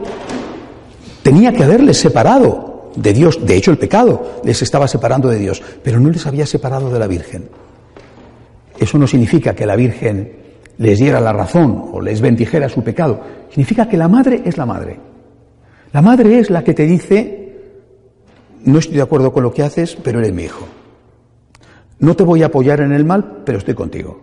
[1.23, 3.45] tenía que haberles separado de Dios.
[3.45, 6.99] De hecho, el pecado les estaba separando de Dios, pero no les había separado de
[6.99, 7.49] la Virgen.
[8.77, 10.46] Eso no significa que la Virgen
[10.77, 13.21] les diera la razón o les bendijera su pecado.
[13.49, 14.99] Significa que la madre es la madre.
[15.93, 17.47] La madre es la que te dice,
[18.63, 20.67] no estoy de acuerdo con lo que haces, pero eres mi hijo.
[21.99, 24.21] No te voy a apoyar en el mal, pero estoy contigo.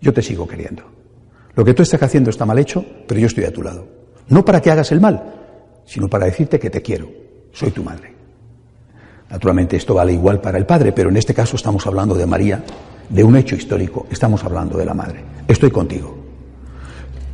[0.00, 0.84] Yo te sigo queriendo.
[1.54, 3.86] Lo que tú estás haciendo está mal hecho, pero yo estoy a tu lado.
[4.28, 5.34] No para que hagas el mal,
[5.84, 7.08] sino para decirte que te quiero.
[7.52, 8.14] Soy tu madre.
[9.28, 12.62] Naturalmente esto vale igual para el padre, pero en este caso estamos hablando de María,
[13.12, 15.22] de un hecho histórico, estamos hablando de la madre.
[15.46, 16.16] Estoy contigo.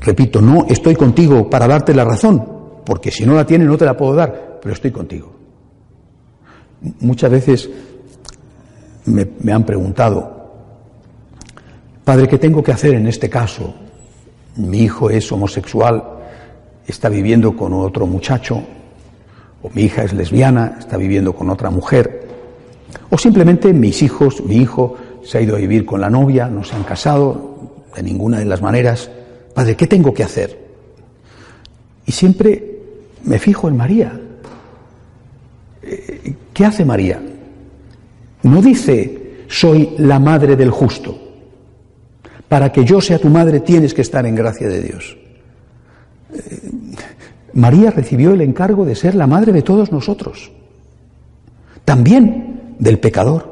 [0.00, 2.44] Repito, no estoy contigo para darte la razón,
[2.84, 5.32] porque si no la tienes no te la puedo dar, pero estoy contigo.
[7.00, 7.70] Muchas veces
[9.06, 10.36] me, me han preguntado,
[12.04, 13.74] Padre, ¿qué tengo que hacer en este caso?
[14.56, 16.02] Mi hijo es homosexual,
[16.86, 18.62] está viviendo con otro muchacho,
[19.62, 22.26] o mi hija es lesbiana, está viviendo con otra mujer,
[23.10, 24.96] o simplemente mis hijos, mi hijo
[25.28, 28.46] se ha ido a vivir con la novia, no se han casado de ninguna de
[28.46, 29.10] las maneras.
[29.52, 30.58] Padre, ¿qué tengo que hacer?
[32.06, 32.78] Y siempre
[33.24, 34.18] me fijo en María.
[35.82, 37.20] Eh, ¿Qué hace María?
[38.44, 41.18] No dice, soy la madre del justo.
[42.48, 45.18] Para que yo sea tu madre tienes que estar en gracia de Dios.
[46.32, 46.70] Eh,
[47.52, 50.50] María recibió el encargo de ser la madre de todos nosotros,
[51.84, 53.47] también del pecador.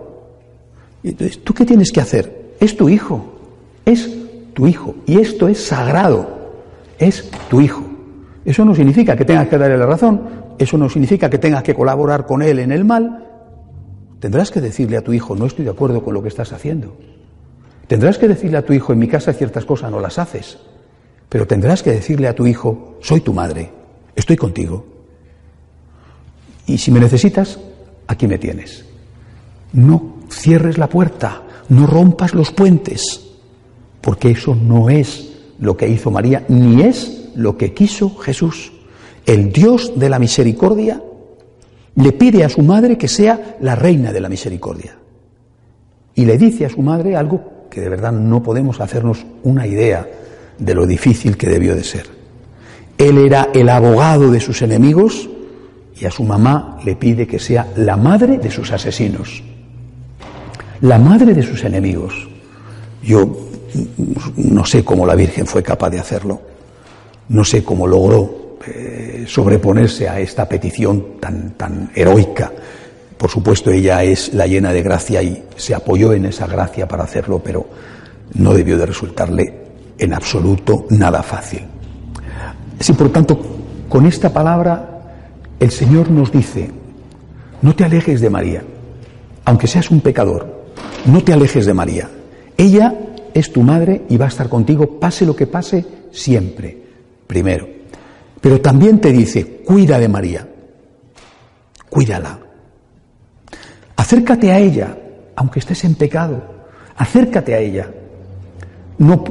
[1.11, 2.55] Entonces, ¿tú qué tienes que hacer?
[2.59, 3.25] Es tu hijo,
[3.85, 4.11] es
[4.55, 6.53] tu hijo, y esto es sagrado,
[6.99, 7.85] es tu hijo.
[8.45, 10.23] Eso no significa que tengas que darle la razón,
[10.59, 13.25] eso no significa que tengas que colaborar con él en el mal.
[14.19, 16.97] Tendrás que decirle a tu hijo, no estoy de acuerdo con lo que estás haciendo.
[17.87, 20.59] Tendrás que decirle a tu hijo, en mi casa ciertas cosas no las haces.
[21.29, 23.71] Pero tendrás que decirle a tu hijo, soy tu madre,
[24.17, 24.85] estoy contigo.
[26.67, 27.61] Y si me necesitas,
[28.09, 28.85] aquí me tienes.
[29.73, 33.21] No cierres la puerta, no rompas los puentes,
[34.01, 38.73] porque eso no es lo que hizo María, ni es lo que quiso Jesús.
[39.25, 41.03] El Dios de la misericordia
[41.97, 44.97] le pide a su madre que sea la reina de la misericordia.
[46.15, 50.09] Y le dice a su madre algo que de verdad no podemos hacernos una idea
[50.59, 52.07] de lo difícil que debió de ser.
[52.97, 55.29] Él era el abogado de sus enemigos
[56.01, 59.43] y a su mamá le pide que sea la madre de sus asesinos,
[60.87, 62.29] la madre de sus enemigos.
[63.03, 63.29] Yo
[64.37, 66.41] no sé cómo la Virgen fue capaz de hacerlo,
[67.29, 72.53] no sé cómo logró eh, sobreponerse a esta petición tan, tan heroica.
[73.19, 77.03] Por supuesto, ella es la llena de gracia y se apoyó en esa gracia para
[77.03, 77.67] hacerlo, pero
[78.35, 79.55] no debió de resultarle
[79.99, 81.63] en absoluto nada fácil.
[82.79, 83.41] Si por tanto
[83.89, 85.01] con esta palabra
[85.59, 86.71] el Señor nos dice,
[87.63, 88.63] no te alejes de María,
[89.45, 90.56] aunque seas un pecador,
[91.07, 92.11] no te alejes de María.
[92.57, 92.95] Ella
[93.35, 96.77] es tu madre y va a estar contigo, pase lo que pase, siempre,
[97.27, 97.69] primero.
[98.41, 100.49] Pero también te dice, cuida de María,
[101.91, 102.39] cuídala.
[103.97, 104.97] Acércate a ella,
[105.35, 106.43] aunque estés en pecado,
[106.97, 107.91] acércate a ella
[108.99, 109.23] No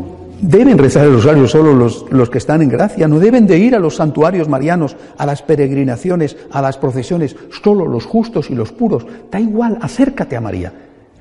[0.42, 3.76] deben rezar el rosario solo los, los, que están en gracia, no deben de ir
[3.76, 8.72] a los santuarios marianos, a las peregrinaciones, a las procesiones, solo los justos y los
[8.72, 9.06] puros.
[9.32, 10.74] Da igual, acércate a María,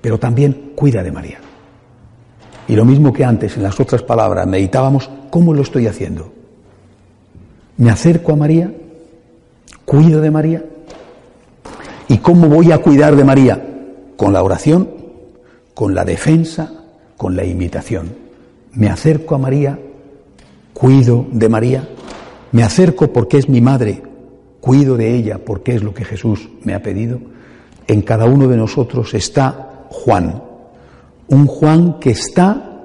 [0.04, 1.38] pero también cuida de María.
[2.68, 6.30] Y lo mismo que antes, en las otras palabras, meditábamos, ¿cómo lo estoy haciendo?
[7.78, 8.70] ¿Me acerco a María?
[9.86, 10.62] ¿Cuido de María?
[12.06, 13.66] ¿Y cómo voy a cuidar de María?
[14.18, 14.90] Con la oración,
[15.72, 16.70] con la defensa,
[17.16, 18.14] con la imitación.
[18.74, 19.78] Me acerco a María,
[20.74, 21.88] cuido de María,
[22.52, 24.02] me acerco porque es mi madre,
[24.60, 27.20] cuido de ella porque es lo que Jesús me ha pedido.
[27.86, 30.42] En cada uno de nosotros está Juan,
[31.28, 32.82] un Juan que está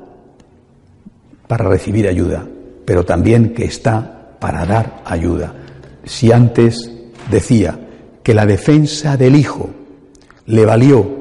[1.48, 2.45] para recibir ayuda,
[2.86, 5.54] pero también que está para dar ayuda.
[6.06, 6.91] Si antes
[7.30, 7.78] decía
[8.24, 9.69] que la defensa del Hijo
[10.45, 11.19] le valió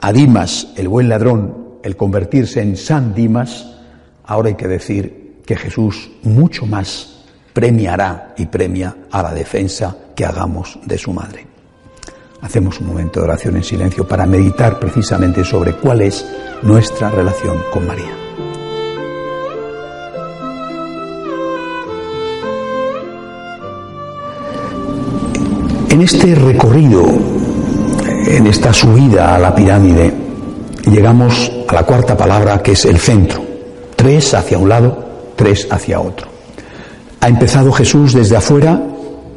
[0.00, 3.76] a Dimas, el buen ladrón, el convertirse en San Dimas,
[4.24, 10.24] ahora hay que decir que Jesús mucho más premiará y premia a la defensa que
[10.24, 11.49] hagamos de su madre.
[12.42, 16.26] Hacemos un momento de oración en silencio para meditar precisamente sobre cuál es
[16.62, 18.16] nuestra relación con María.
[25.90, 27.04] En este recorrido,
[28.26, 30.10] en esta subida a la pirámide,
[30.86, 33.42] llegamos a la cuarta palabra que es el centro.
[33.96, 35.04] Tres hacia un lado,
[35.36, 36.26] tres hacia otro.
[37.20, 38.80] Ha empezado Jesús desde afuera,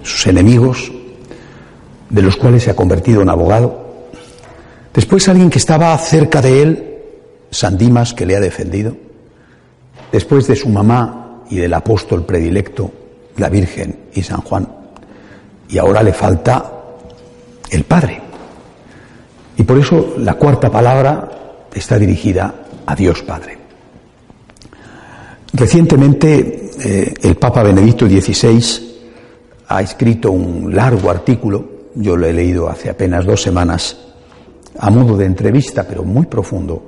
[0.03, 0.92] sus enemigos,
[2.13, 3.75] de los cuales se ha convertido en abogado.
[4.93, 6.97] Después alguien que estaba cerca de él,
[7.49, 8.95] San Dimas, que le ha defendido.
[10.11, 12.91] Después de su mamá y del apóstol predilecto,
[13.37, 14.67] la Virgen y San Juan.
[15.69, 16.71] Y ahora le falta
[17.71, 18.21] el Padre.
[19.57, 22.53] Y por eso la cuarta palabra está dirigida
[22.85, 23.57] a Dios Padre.
[25.51, 28.93] Recientemente eh, el Papa Benedicto XVI
[29.67, 33.97] ha escrito un largo artículo yo lo he leído hace apenas dos semanas,
[34.77, 36.83] a modo de entrevista, pero muy profundo,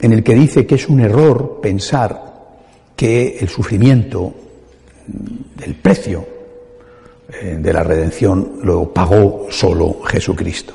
[0.00, 2.30] en el que dice que es un error pensar
[2.96, 4.34] que el sufrimiento,
[5.62, 6.26] el precio
[7.32, 10.74] eh, de la redención lo pagó solo Jesucristo.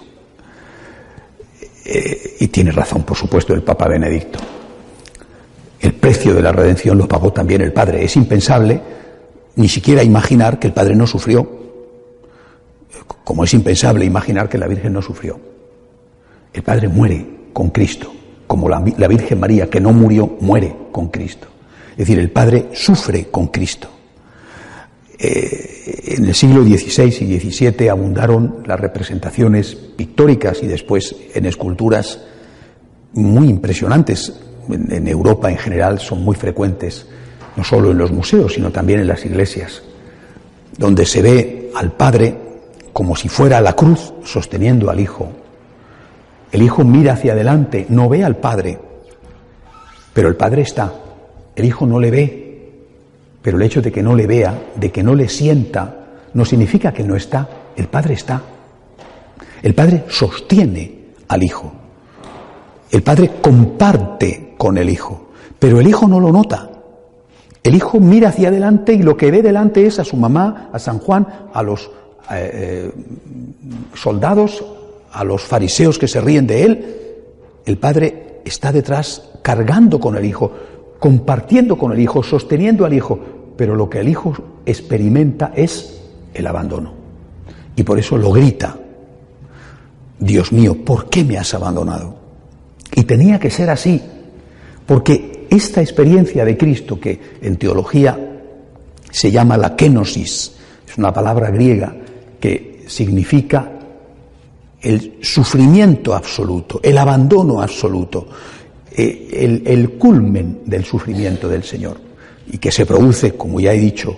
[1.86, 4.40] Eh, y tiene razón, por supuesto, el Papa Benedicto.
[5.80, 8.04] El precio de la redención lo pagó también el Padre.
[8.04, 8.82] Es impensable
[9.56, 11.65] ni siquiera imaginar que el Padre no sufrió
[13.24, 15.40] como es impensable imaginar que la Virgen no sufrió.
[16.54, 18.14] El Padre muere con Cristo,
[18.48, 21.48] como la, Virgen María, que no murió, muere con Cristo.
[21.92, 23.90] Es decir, el Padre sufre con Cristo.
[25.18, 32.20] Eh, en el siglo XVI y XVII abundaron las representaciones pictóricas y después en esculturas
[33.14, 34.34] muy impresionantes.
[34.70, 37.06] en Europa en general son muy frecuentes,
[37.56, 39.84] no solo en los museos, sino también en las iglesias,
[40.78, 42.45] donde se ve al Padre
[42.96, 45.28] como si fuera la cruz sosteniendo al Hijo.
[46.50, 48.80] El Hijo mira hacia adelante, no ve al Padre,
[50.14, 50.94] pero el Padre está.
[51.58, 52.72] El Hijo no le ve,
[53.42, 56.94] pero el hecho de que no le vea, de que no le sienta, no significa
[56.94, 57.50] que no está.
[57.76, 58.42] El Padre está.
[59.62, 61.74] El Padre sostiene al Hijo.
[62.92, 66.70] El Padre comparte con el Hijo, pero el Hijo no lo nota.
[67.62, 70.80] El Hijo mira hacia adelante y lo que ve delante es a su mamá, a
[70.80, 71.92] San Juan, a los
[72.32, 72.92] eh,
[73.94, 74.64] soldados,
[75.16, 76.96] a los fariseos que se ríen de él,
[77.66, 80.52] el Padre está detrás cargando con el Hijo,
[81.00, 83.20] compartiendo con el Hijo, sosteniendo al Hijo,
[83.56, 84.34] pero lo que el Hijo
[84.66, 86.02] experimenta es
[86.34, 86.94] el abandono.
[87.78, 88.78] Y por eso lo grita,
[90.20, 92.16] Dios mío, ¿por qué me has abandonado?
[92.94, 94.02] Y tenía que ser así,
[94.86, 98.18] porque esta experiencia de Cristo, que en teología
[99.12, 100.56] se llama la kenosis,
[100.88, 101.96] es una palabra griega,
[102.46, 103.72] que significa
[104.80, 108.28] el sufrimiento absoluto, el abandono absoluto,
[108.96, 111.98] eh, el, el culmen del sufrimiento del Señor,
[112.52, 114.16] y que se produce, como ya he dicho,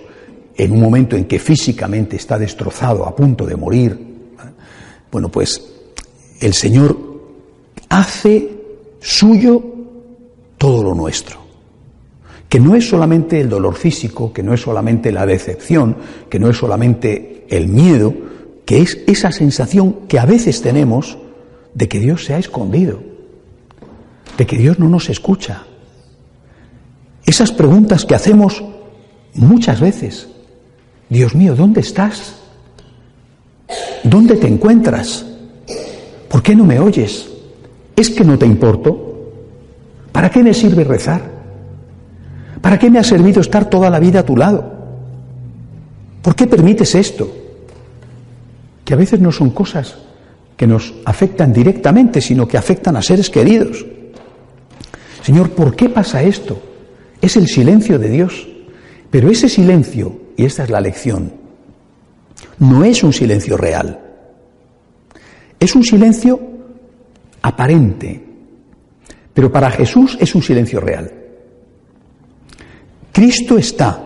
[0.54, 3.98] en un momento en que físicamente está destrozado, a punto de morir.
[5.10, 5.66] Bueno, pues
[6.42, 6.98] el Señor
[7.88, 8.50] hace
[9.00, 9.64] suyo
[10.58, 11.47] todo lo nuestro
[12.48, 15.96] que no es solamente el dolor físico, que no es solamente la decepción,
[16.30, 18.14] que no es solamente el miedo,
[18.64, 21.18] que es esa sensación que a veces tenemos
[21.74, 23.00] de que Dios se ha escondido,
[24.36, 25.64] de que Dios no nos escucha.
[27.24, 28.64] Esas preguntas que hacemos
[29.34, 30.28] muchas veces.
[31.10, 32.36] Dios mío, ¿dónde estás?
[34.02, 35.26] ¿Dónde te encuentras?
[36.28, 37.28] ¿Por qué no me oyes?
[37.94, 39.32] ¿Es que no te importo?
[40.12, 41.37] ¿Para qué me sirve rezar?
[42.60, 44.72] ¿Para qué me ha servido estar toda la vida a tu lado?
[46.22, 47.30] ¿Por qué permites esto?
[48.84, 49.96] Que a veces no son cosas
[50.56, 53.86] que nos afectan directamente, sino que afectan a seres queridos.
[55.22, 56.60] Señor, ¿por qué pasa esto?
[57.20, 58.48] Es el silencio de Dios.
[59.10, 61.32] Pero ese silencio, y esta es la lección,
[62.58, 64.00] no es un silencio real.
[65.60, 66.40] Es un silencio
[67.42, 68.24] aparente,
[69.32, 71.17] pero para Jesús es un silencio real.
[73.18, 74.00] Cristo está,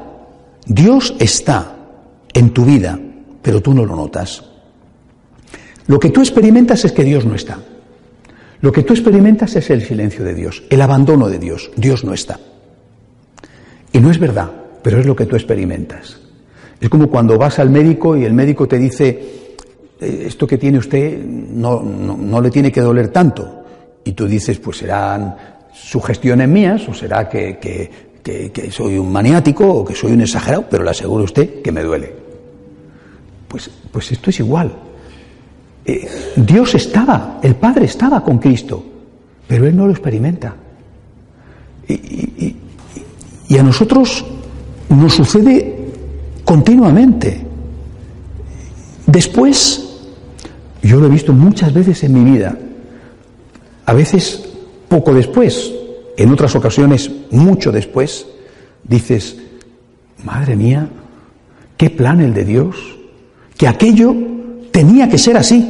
[0.64, 1.76] Dios está
[2.32, 2.98] en tu vida,
[3.42, 4.42] pero tú no lo notas.
[5.86, 7.58] Lo que tú experimentas es que Dios no está.
[8.62, 11.70] Lo que tú experimentas es el silencio de Dios, el abandono de Dios.
[11.76, 12.40] Dios no está.
[13.92, 14.50] Y no es verdad,
[14.82, 16.18] pero es lo que tú experimentas.
[16.80, 19.08] Es como cuando vas al médico y el médico te dice,
[20.00, 23.62] eh, esto que tiene usted no, no, le tiene que doler tanto.
[24.04, 25.36] Y tú dices, pues serán
[25.70, 28.11] sugestiones mías o será que, que,
[28.70, 31.82] soy un maniático o que soy un exagerado, pero le aseguro a usted que me
[31.82, 32.14] duele.
[33.48, 34.72] Pues, pues esto es igual.
[35.84, 38.84] Eh, Dios estaba, el Padre estaba con Cristo,
[39.46, 40.54] pero Él no lo experimenta.
[43.48, 44.24] Y a nosotros
[44.88, 45.76] nos sucede
[46.44, 47.44] continuamente.
[49.06, 50.06] Después,
[50.82, 52.56] yo lo he visto muchas veces en mi vida,
[53.84, 54.48] a veces
[54.88, 55.72] poco después,
[56.16, 58.26] en otras ocasiones mucho después,
[58.84, 59.38] dices,
[60.24, 60.88] madre mía,
[61.76, 62.76] qué plan el de Dios,
[63.56, 64.14] que aquello
[64.70, 65.64] tenía que ser así,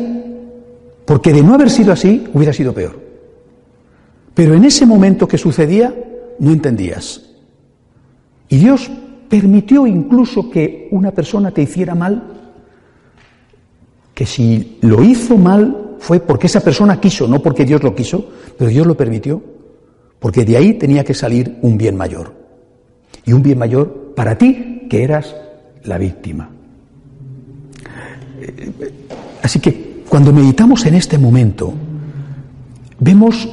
[1.04, 3.00] porque de no haber sido así hubiera sido peor.
[4.34, 5.94] Pero en ese momento que sucedía,
[6.38, 7.22] no entendías.
[8.48, 8.90] Y Dios
[9.28, 12.22] permitió incluso que una persona te hiciera mal,
[14.14, 18.28] que si lo hizo mal fue porque esa persona quiso, no porque Dios lo quiso,
[18.58, 19.42] pero Dios lo permitió,
[20.22, 22.32] porque de ahí tenía que salir un bien mayor.
[23.24, 25.34] Y un bien mayor para ti, que eras
[25.82, 26.48] la víctima.
[29.42, 31.74] Así que cuando meditamos en este momento,
[33.00, 33.48] vemos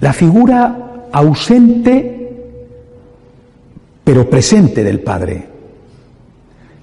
[0.00, 2.16] la figura ausente
[4.04, 5.46] pero presente del Padre,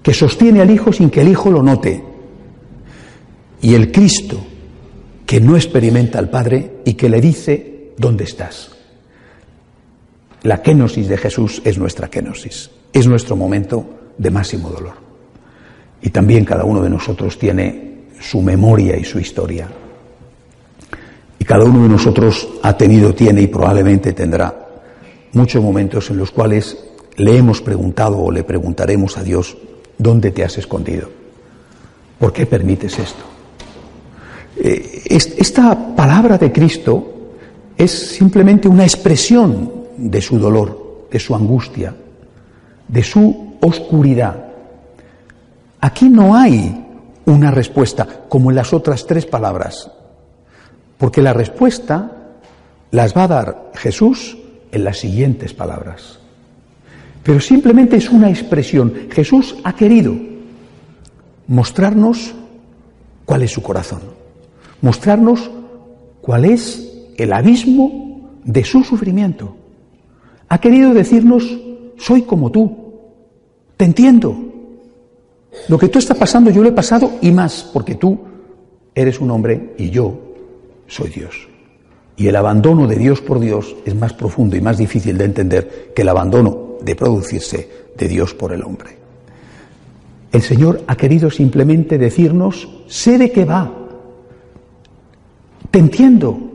[0.02, 2.04] que sostiene al Hijo sin que el Hijo lo note,
[3.62, 4.40] y el Cristo,
[5.26, 8.77] que no experimenta al Padre y que le dice, ¿dónde estás?
[10.48, 14.94] La kenosis de Jesús es nuestra kenosis, es nuestro momento de máximo dolor.
[16.02, 19.68] Y también cada uno de nosotros tiene su memoria y su historia.
[21.38, 24.56] Y cada uno de nosotros ha tenido, tiene y probablemente tendrá
[25.34, 26.78] muchos momentos en los cuales
[27.18, 29.58] le hemos preguntado o le preguntaremos a Dios,
[29.98, 31.10] ¿dónde te has escondido?
[32.18, 33.26] ¿Por qué permites esto?
[34.56, 37.34] Eh, esta palabra de Cristo
[37.78, 41.96] es simplemente una expresión de su dolor, de su angustia,
[42.88, 44.46] de su oscuridad.
[45.82, 46.86] Aquí no hay
[47.26, 49.92] una respuesta como en las otras tres palabras,
[50.98, 52.12] porque la respuesta
[52.92, 54.38] las va a dar Jesús
[54.72, 56.20] en las siguientes palabras
[57.28, 58.94] pero simplemente es una expresión.
[59.12, 60.16] Jesús ha querido
[61.46, 62.34] mostrarnos
[63.26, 64.00] cuál es su corazón,
[64.82, 65.52] mostrarnos
[66.22, 69.58] cuál es el abismo de su sufrimiento.
[70.50, 71.44] Ha querido decirnos,
[71.98, 72.76] soy como tú,
[73.76, 74.36] te entiendo.
[75.68, 78.20] Lo que tú está pasando yo lo he pasado y más, porque tú
[78.94, 80.18] eres un hombre y yo
[80.88, 81.48] soy Dios.
[82.16, 85.92] Y el abandono de Dios por Dios es más profundo y más difícil de entender
[85.96, 88.98] que el abandono de producirse de Dios por el hombre.
[90.32, 93.72] El Señor ha querido simplemente decirnos, sé de qué va,
[95.72, 96.47] te entiendo,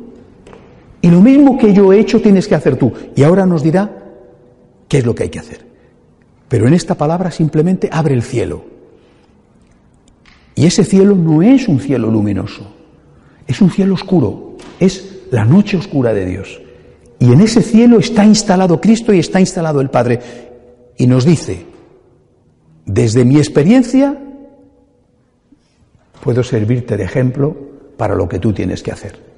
[1.03, 2.93] y lo mismo que yo he hecho tienes que hacer tú.
[3.17, 3.91] Y ahora nos dirá
[4.89, 5.67] qué es lo que hay que hacer.
[6.49, 8.65] Pero en esta palabra simplemente abre el cielo.
[10.55, 12.73] Y ese cielo no es un cielo luminoso,
[13.47, 16.61] es un cielo oscuro, es la noche oscura de Dios.
[17.19, 20.21] Y en ese cielo está instalado Cristo y está instalado el Padre.
[20.99, 21.67] Y nos dice,
[22.85, 24.23] desde mi experiencia,
[26.23, 27.57] puedo servirte de ejemplo
[27.97, 29.32] para lo que tú tienes que hacer.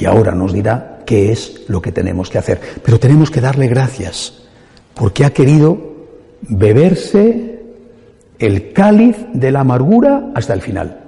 [0.00, 2.58] Y ahora nos dirá qué es lo que tenemos que hacer.
[2.82, 4.42] Pero tenemos que darle gracias,
[4.94, 5.78] porque ha querido
[6.40, 7.60] beberse
[8.38, 11.04] el cáliz de la amargura hasta el final.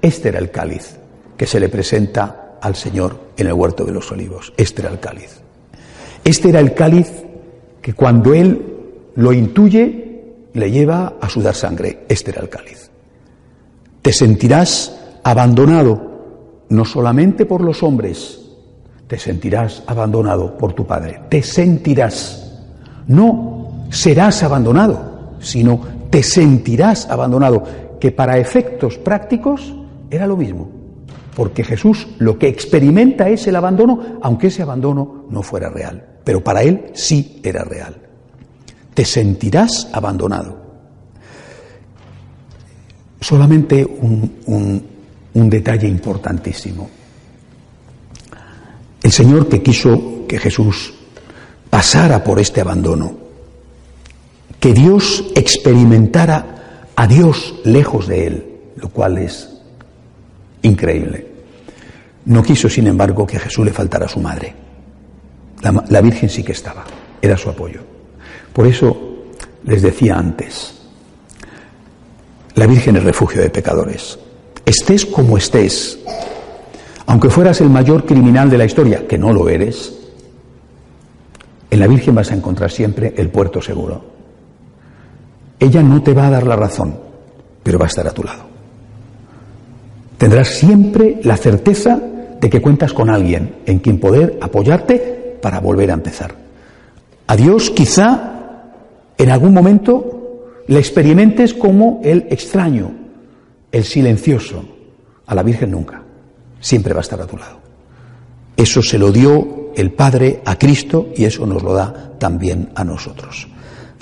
[0.00, 0.96] Este era el cáliz
[1.36, 4.54] que se le presenta al Señor en el huerto de los olivos.
[4.56, 5.40] Este era el cáliz.
[6.24, 7.10] Este era el cáliz
[7.82, 8.64] que cuando Él
[9.16, 10.22] lo intuye
[10.54, 12.06] le lleva a sudar sangre.
[12.08, 12.88] Este era el cáliz.
[14.00, 16.13] Te sentirás abandonado
[16.68, 18.40] no solamente por los hombres,
[19.06, 21.20] te sentirás abandonado por tu Padre.
[21.28, 22.40] Te sentirás,
[23.06, 27.64] No serás abandonado, sino te sentirás abandonado,
[28.00, 29.74] que para efectos prácticos
[30.10, 30.70] era lo mismo.
[31.36, 36.04] Porque Jesús lo que experimenta es el abandono, aunque ese abandono no fuera real.
[36.24, 37.96] Pero para él sí era real.
[38.94, 40.56] Te sentirás abandonado.
[43.20, 44.93] Solamente un, un
[45.50, 46.88] detalle importantísimo.
[49.02, 50.94] El Señor que quiso que Jesús
[51.68, 53.12] pasara por este abandono,
[54.60, 59.50] que Dios experimentara a Dios lejos de él, lo cual es
[60.62, 61.26] increíble.
[62.26, 64.54] No quiso, sin embargo, que a Jesús le faltara su madre.
[65.60, 66.84] La, la, Virgen sí que estaba,
[67.20, 67.80] era su apoyo.
[68.52, 69.26] Por eso
[69.64, 70.74] les decía antes,
[72.54, 74.18] la Virgen es refugio de pecadores.
[74.64, 75.98] Estés como estés,
[77.06, 79.92] aunque fueras el mayor criminal de la historia, que no lo eres,
[81.70, 84.04] en la Virgen vas a encontrar siempre el puerto seguro.
[85.58, 86.96] Ella no te va a dar la razón,
[87.62, 88.44] pero va a estar a tu lado.
[90.16, 92.00] Tendrás siempre la certeza
[92.40, 96.34] de que cuentas con alguien en quien poder apoyarte para volver a empezar.
[97.26, 98.34] A Dios quizá
[99.18, 103.03] en algún momento le experimentes como el extraño,
[103.74, 104.64] el silencioso.
[105.26, 106.00] A la Virgen nunca.
[106.60, 107.58] Siempre va a estar a tu lado.
[108.56, 112.84] Eso se lo dio el Padre a Cristo y eso nos lo da también a
[112.84, 113.48] nosotros.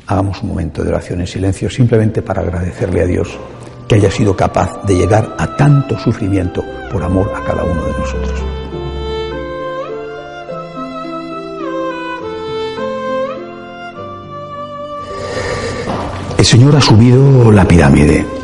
[0.06, 3.30] Hagamos un momento de oración en silencio simplemente para agradecerle a Dios
[3.88, 7.92] que haya sido capaz de llegar a tanto sufrimiento por amor a cada uno de
[7.92, 8.42] nosotros.
[16.36, 18.41] El Señor ha subido la pirámide.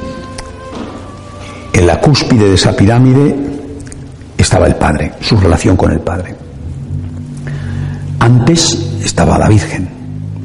[1.78, 3.36] En la cúspide de esa pirámide
[4.36, 6.34] estaba el Padre, su relación con el Padre.
[8.18, 9.88] Antes estaba la Virgen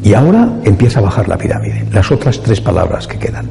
[0.03, 3.49] y ahora empieza a bajar la pirámide, las otras tres palabras que quedan.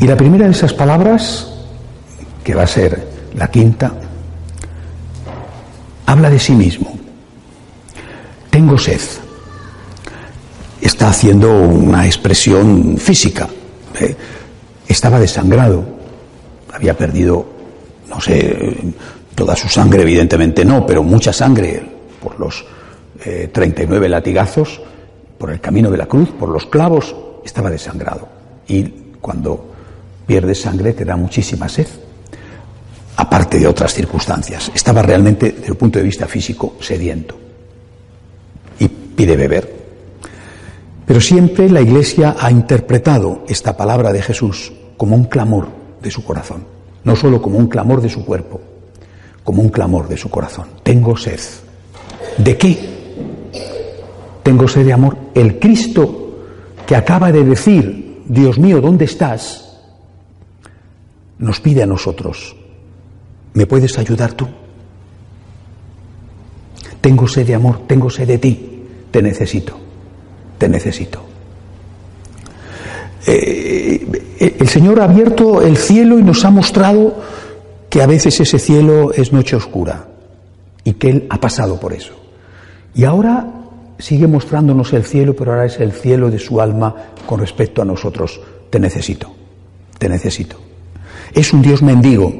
[0.00, 1.52] Y la primera de esas palabras,
[2.42, 3.92] que va a ser la quinta,
[6.06, 6.98] habla de sí mismo.
[8.48, 9.02] Tengo sed.
[10.80, 13.46] Está haciendo una expresión física.
[14.00, 14.16] ¿eh?
[14.88, 15.84] Estaba desangrado.
[16.72, 17.46] Había perdido,
[18.08, 18.94] no sé,
[19.34, 21.82] toda su sangre, evidentemente no, pero mucha sangre
[22.20, 22.64] por los
[23.52, 24.80] 39 eh, latigazos,
[25.38, 27.14] por el camino de la cruz, por los clavos,
[27.44, 28.28] estaba desangrado.
[28.68, 28.82] Y
[29.20, 29.72] cuando
[30.26, 31.86] pierdes sangre, te da muchísima sed,
[33.16, 34.70] aparte de otras circunstancias.
[34.74, 37.36] Estaba realmente, desde el punto de vista físico, sediento
[38.78, 39.76] y pide beber.
[41.06, 45.68] Pero siempre la Iglesia ha interpretado esta palabra de Jesús como un clamor
[46.02, 46.64] de su corazón,
[47.04, 48.60] no solo como un clamor de su cuerpo,
[49.44, 50.66] como un clamor de su corazón.
[50.82, 51.40] Tengo sed.
[52.38, 52.78] ¿De qué?
[54.42, 55.16] Tengo sed de amor.
[55.34, 56.22] El Cristo
[56.86, 59.66] que acaba de decir, Dios mío, ¿dónde estás?
[61.38, 62.56] nos pide a nosotros,
[63.54, 64.46] ¿me puedes ayudar tú?
[67.00, 69.78] Tengo sed de amor, tengo sed de ti, te necesito,
[70.58, 71.22] te necesito.
[73.26, 77.20] Eh, el Señor ha abierto el cielo y nos ha mostrado
[77.88, 80.08] que a veces ese cielo es noche oscura
[80.84, 82.14] y que Él ha pasado por eso.
[82.94, 83.46] Y ahora
[83.98, 86.94] sigue mostrándonos el cielo, pero ahora es el cielo de su alma
[87.26, 88.40] con respecto a nosotros.
[88.70, 89.32] Te necesito,
[89.98, 90.66] te necesito
[91.36, 92.32] es un Dios mendigo.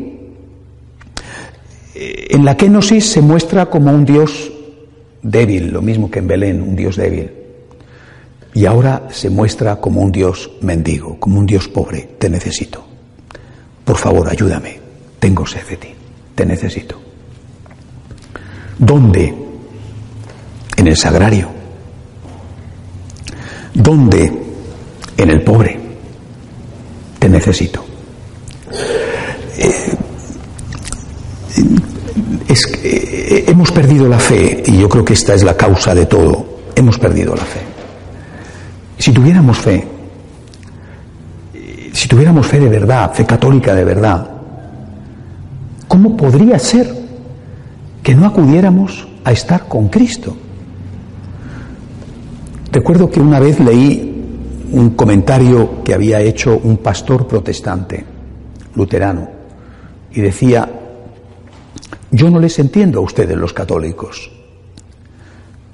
[1.95, 4.51] En la kenosis se muestra como un Dios
[5.23, 7.31] débil, lo mismo que en Belén, un Dios débil.
[8.57, 12.17] Y ahora se muestra como un Dios mendigo, como un Dios pobre.
[12.19, 12.83] Te necesito.
[13.85, 14.81] Por favor, ayúdame.
[15.19, 15.89] Tengo sed de ti.
[16.35, 16.99] Te necesito.
[18.79, 19.35] ¿Dónde?
[20.75, 21.51] En el sagrario.
[23.75, 24.33] ¿Dónde?
[25.19, 25.79] En el pobre.
[27.19, 27.85] Te necesito.
[29.59, 29.99] Eh,
[32.49, 36.47] eh, hemos perdido la fe y yo creo que esta es la causa de todo.
[36.75, 37.66] Hemos perdido la fe.
[38.99, 39.87] Si tuviéramos fe,
[41.93, 44.29] si tuviéramos fe de verdad, fe católica de verdad,
[45.89, 46.93] ¿cómo podría ser
[48.03, 50.37] que no acudiéramos a estar con Cristo?
[52.73, 54.17] Recuerdo que una vez leí
[54.73, 58.05] un comentario que había hecho un pastor protestante,
[58.75, 59.29] luterano,
[60.13, 60.69] y decía,
[62.11, 64.31] yo no les entiendo a ustedes los católicos,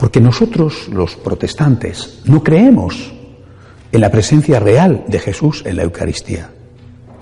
[0.03, 3.13] porque nosotros los protestantes no creemos
[3.93, 6.51] en la presencia real de Jesús en la Eucaristía.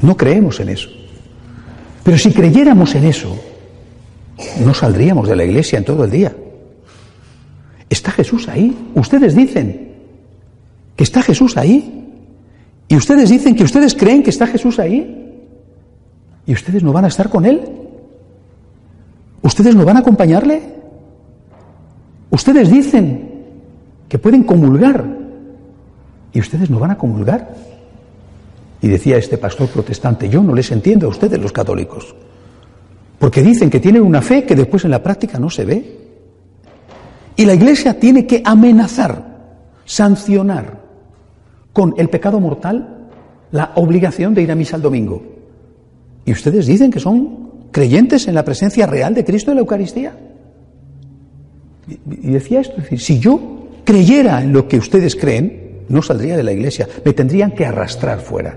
[0.00, 0.88] No creemos en eso.
[2.02, 3.36] Pero si creyéramos en eso,
[4.64, 6.34] no saldríamos de la iglesia en todo el día.
[7.90, 8.74] ¿Está Jesús ahí?
[8.94, 9.96] Ustedes dicen
[10.96, 12.08] que está Jesús ahí.
[12.88, 15.36] Y ustedes dicen que ustedes creen que está Jesús ahí.
[16.46, 17.60] ¿Y ustedes no van a estar con Él?
[19.42, 20.79] ¿Ustedes no van a acompañarle?
[22.30, 23.30] Ustedes dicen
[24.08, 25.04] que pueden comulgar.
[26.32, 27.54] ¿Y ustedes no van a comulgar?
[28.82, 32.14] Y decía este pastor protestante, yo no les entiendo a ustedes los católicos.
[33.18, 35.98] Porque dicen que tienen una fe que después en la práctica no se ve.
[37.36, 39.24] Y la Iglesia tiene que amenazar,
[39.84, 40.80] sancionar
[41.72, 43.08] con el pecado mortal
[43.50, 45.22] la obligación de ir a misa el domingo.
[46.24, 50.12] Y ustedes dicen que son creyentes en la presencia real de Cristo en la Eucaristía.
[52.10, 56.36] Y decía esto, es decir, si yo creyera en lo que ustedes creen, no saldría
[56.36, 58.56] de la iglesia, me tendrían que arrastrar fuera.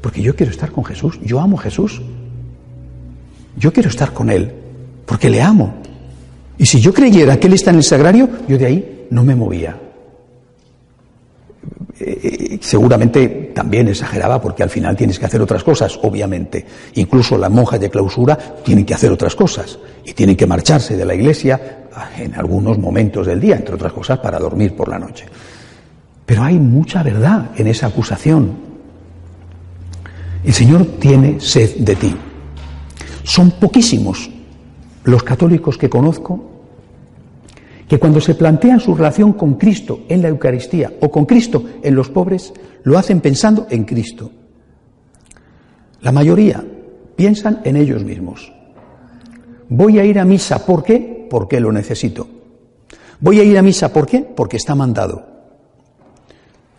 [0.00, 2.02] Porque yo quiero estar con Jesús, yo amo Jesús.
[3.56, 4.52] Yo quiero estar con Él,
[5.06, 5.74] porque le amo.
[6.58, 9.34] Y si yo creyera que Él está en el sagrario, yo de ahí no me
[9.34, 9.80] movía.
[12.00, 16.66] Eh, eh, seguramente también exageraba porque al final tienes que hacer otras cosas, obviamente.
[16.94, 21.04] Incluso las monjas de clausura tienen que hacer otras cosas y tienen que marcharse de
[21.04, 21.83] la iglesia
[22.18, 25.26] en algunos momentos del día, entre otras cosas, para dormir por la noche.
[26.26, 28.52] Pero hay mucha verdad en esa acusación.
[30.42, 32.14] El Señor tiene sed de ti.
[33.22, 34.30] Son poquísimos
[35.04, 36.50] los católicos que conozco
[37.88, 41.94] que cuando se plantean su relación con Cristo en la Eucaristía o con Cristo en
[41.94, 42.52] los pobres,
[42.84, 44.30] lo hacen pensando en Cristo.
[46.00, 46.64] La mayoría
[47.16, 48.52] piensan en ellos mismos.
[49.68, 51.13] Voy a ir a misa, ¿por qué?
[51.28, 52.26] Porque lo necesito.
[53.20, 54.20] Voy a ir a misa, ¿por qué?
[54.20, 55.26] Porque está mandado.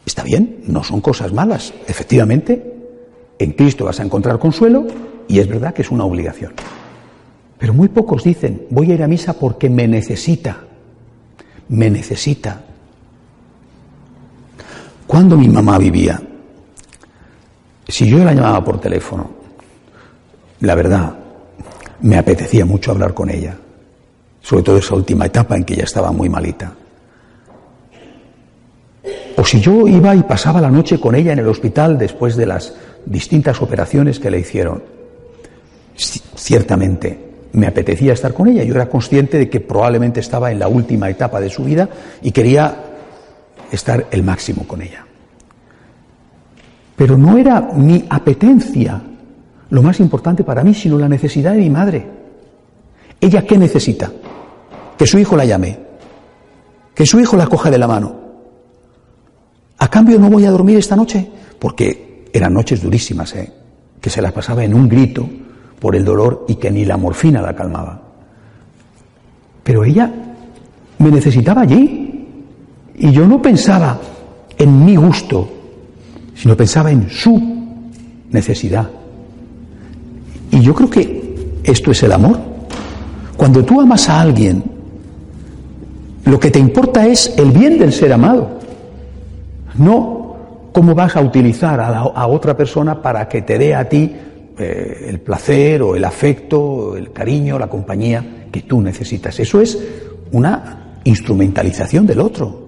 [0.05, 1.73] Está bien, no son cosas malas.
[1.87, 2.75] Efectivamente,
[3.39, 4.85] en Cristo vas a encontrar consuelo
[5.27, 6.53] y es verdad que es una obligación.
[7.57, 10.63] Pero muy pocos dicen, voy a ir a misa porque me necesita.
[11.69, 12.61] Me necesita.
[15.07, 16.21] Cuando mi mamá vivía,
[17.87, 19.29] si yo la llamaba por teléfono,
[20.59, 21.15] la verdad,
[22.01, 23.57] me apetecía mucho hablar con ella,
[24.45, 26.71] sobre todo esa última etapa en que ella estaba muy malita.
[29.37, 32.45] O si yo iba y pasaba la noche con ella en el hospital después de
[32.45, 32.75] las
[33.07, 34.83] distintas operaciones que le hicieron,
[35.95, 37.17] ciertamente
[37.53, 38.63] me apetecía estar con ella.
[38.63, 41.89] Yo era consciente de que probablemente estaba en la última etapa de su vida
[42.21, 42.75] y quería
[43.71, 45.07] estar el máximo con ella.
[46.95, 49.01] Pero no era mi apetencia
[49.71, 52.05] lo más importante para mí, sino la necesidad de mi madre.
[53.19, 54.11] ¿Ella qué necesita?
[54.97, 55.79] Que su hijo la llame,
[56.93, 58.15] que su hijo la coja de la mano.
[59.77, 61.29] A cambio no voy a dormir esta noche,
[61.59, 63.51] porque eran noches durísimas, ¿eh?
[63.99, 65.27] que se las pasaba en un grito
[65.79, 68.01] por el dolor y que ni la morfina la calmaba.
[69.63, 70.11] Pero ella
[70.99, 72.27] me necesitaba allí
[72.97, 73.99] y yo no pensaba
[74.57, 75.49] en mi gusto,
[76.35, 77.41] sino pensaba en su
[78.29, 78.89] necesidad.
[80.51, 82.39] Y yo creo que esto es el amor.
[83.35, 84.63] Cuando tú amas a alguien,
[86.25, 88.59] lo que te importa es el bien del ser amado,
[89.75, 90.35] no
[90.71, 94.13] cómo vas a utilizar a, otra persona para que te dé a ti
[94.57, 99.39] eh, el placer o el afecto, el cariño, la compañía que tú necesitas.
[99.39, 99.77] Eso es
[100.31, 102.65] una instrumentalización del otro.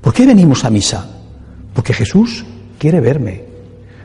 [0.00, 1.06] ¿Por qué venimos a misa?
[1.74, 2.44] Porque Jesús
[2.78, 3.44] quiere verme,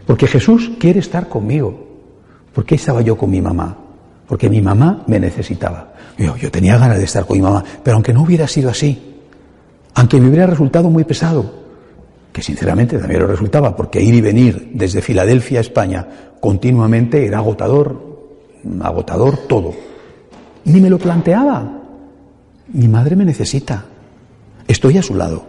[0.05, 1.88] porque Jesús quiere estar conmigo.
[2.53, 3.86] ¿Por qué estaba yo con mi mamá?
[4.28, 5.93] Porque mi mamá me necesitaba.
[6.17, 9.15] Yo, tenía ganas de estar con mi mamá, pero aunque no hubiera sido así,
[9.93, 11.67] aunque me hubiera resultado muy pesado,
[12.34, 16.07] que sinceramente también lo resultaba, porque ir y venir desde Filadelfia a España
[16.39, 18.17] continuamente era agotador,
[18.82, 19.73] agotador todo.
[20.65, 21.82] Ni me lo planteaba.
[22.73, 23.86] Mi madre me necesita.
[24.67, 25.45] Estoy a su lado.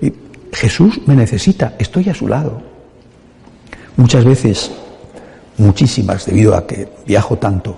[0.00, 0.12] Y
[0.52, 1.74] Jesús me necesita.
[1.78, 2.60] Estoy a su lado.
[3.96, 4.72] Muchas veces,
[5.58, 7.76] muchísimas, debido a que viajo tanto,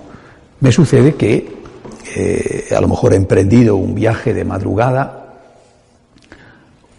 [0.59, 1.55] me sucede que
[2.15, 5.25] eh, a lo mejor he emprendido un viaje de madrugada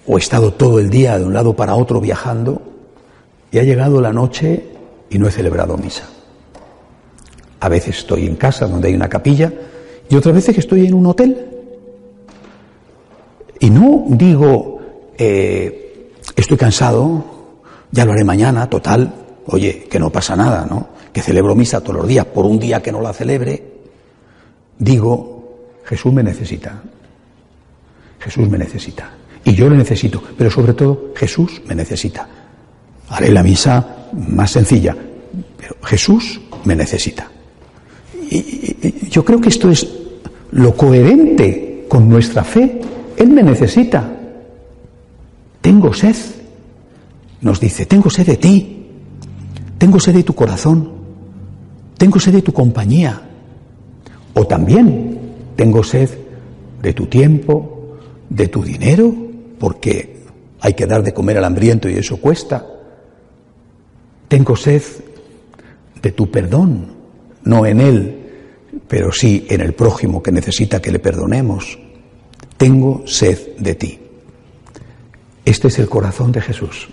[0.07, 2.62] o he estado todo el día de un lado para otro viajando
[3.51, 4.64] y ha llegado la noche
[5.11, 6.05] y no he celebrado misa.
[7.61, 9.53] A veces estoy en casa donde hay una capilla
[10.09, 11.47] y otras veces estoy en un hotel.
[13.59, 14.81] Y no digo,
[15.16, 17.24] eh, estoy cansado,
[17.91, 20.88] ya lo haré mañana, total, oye, que no pasa nada, ¿no?
[21.12, 23.62] Que celebro misa todos los días, por un día que no la celebre,
[24.78, 25.36] digo,
[25.84, 26.82] Jesús me necesita.
[28.18, 29.11] Jesús me necesita.
[29.44, 32.28] Y yo le necesito, pero sobre todo Jesús me necesita.
[33.09, 34.97] Haré la misa más sencilla,
[35.57, 37.30] pero Jesús me necesita.
[38.28, 39.86] Y, yo creo que esto es
[40.51, 42.80] lo coherente con nuestra fe,
[43.16, 44.12] Él me necesita.
[45.61, 46.16] Tengo sed.
[47.40, 48.76] Nos dice, tengo sed de ti.
[49.79, 50.91] Tengo sed de tu corazón.
[51.99, 53.22] Tengo sed de tu compañía.
[54.35, 55.18] O también
[55.57, 56.11] tengo sed
[56.83, 57.99] de tu tiempo,
[58.29, 59.12] de tu dinero,
[59.59, 60.16] porque
[60.61, 62.66] hay que dar de comer al hambriento y eso cuesta.
[64.29, 64.83] Tengo sed
[66.03, 66.95] de tu perdón,
[67.45, 68.27] no en Él,
[68.89, 71.79] pero sí en el prójimo que necesita que le perdonemos.
[72.57, 73.99] Tengo sed de ti.
[75.45, 76.89] Este es el corazón de Jesús,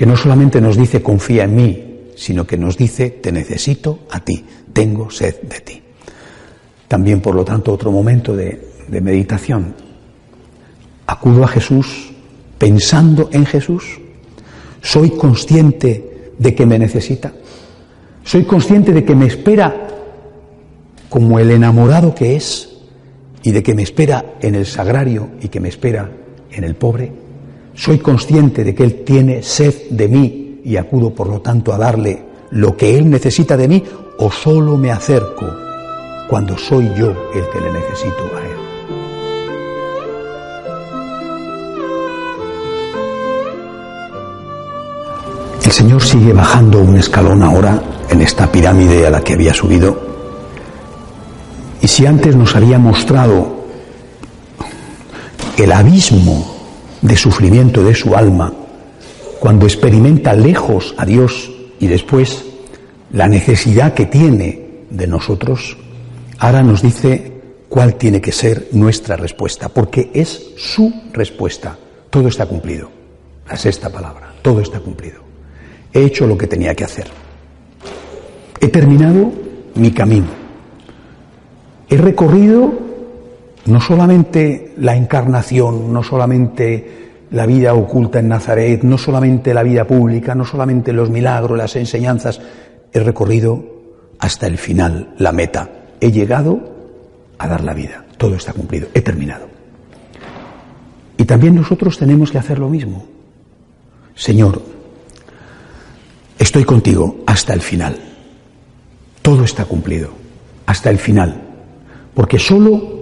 [0.00, 4.20] que no solamente nos dice confía en mí, sino que nos dice te necesito a
[4.20, 4.42] ti,
[4.72, 5.82] tengo sed de ti.
[6.88, 9.74] También, por lo tanto, otro momento de, meditación.
[11.06, 12.12] Acudo a Jesús
[12.56, 14.00] pensando en Jesús.
[14.80, 17.34] Soy consciente de que me necesita.
[18.24, 19.86] Soy consciente de que me espera
[21.10, 22.70] como el enamorado que es
[23.42, 26.10] y de que me espera en el sagrario y que me espera
[26.52, 27.12] en el pobre.
[27.80, 31.78] Soy consciente de que Él tiene sed de mí y acudo por lo tanto a
[31.78, 33.82] darle lo que Él necesita de mí
[34.18, 35.46] o solo me acerco
[36.28, 38.56] cuando soy yo el que le necesito a Él.
[45.64, 49.98] El Señor sigue bajando un escalón ahora en esta pirámide a la que había subido.
[51.80, 53.64] Y si antes nos había mostrado
[55.56, 56.49] el abismo
[57.02, 58.52] de sufrimiento de su alma,
[59.38, 62.44] cuando experimenta lejos a Dios y después
[63.12, 65.76] la necesidad que tiene de nosotros,
[66.38, 67.32] ahora nos dice
[67.68, 71.78] cuál tiene que ser nuestra respuesta, porque es su respuesta.
[72.10, 72.90] Todo está cumplido.
[73.48, 75.20] La sexta palabra, todo está cumplido.
[75.92, 77.06] He hecho lo que tenía que hacer.
[78.60, 79.32] He terminado
[79.74, 80.28] mi camino.
[81.88, 82.89] He recorrido
[83.70, 89.86] no solamente la encarnación, no solamente la vida oculta en Nazaret, no solamente la vida
[89.86, 92.40] pública, no solamente los milagros, las enseñanzas,
[92.92, 93.64] he recorrido
[94.18, 95.70] hasta el final, la meta.
[96.00, 96.60] He llegado
[97.38, 98.04] a dar la vida.
[98.18, 98.88] Todo está cumplido.
[98.92, 99.48] He terminado.
[101.16, 103.06] Y también nosotros tenemos que hacer lo mismo.
[104.14, 104.60] Señor,
[106.38, 107.96] estoy contigo hasta el final.
[109.22, 110.10] Todo está cumplido,
[110.66, 111.42] hasta el final.
[112.14, 112.99] Porque solo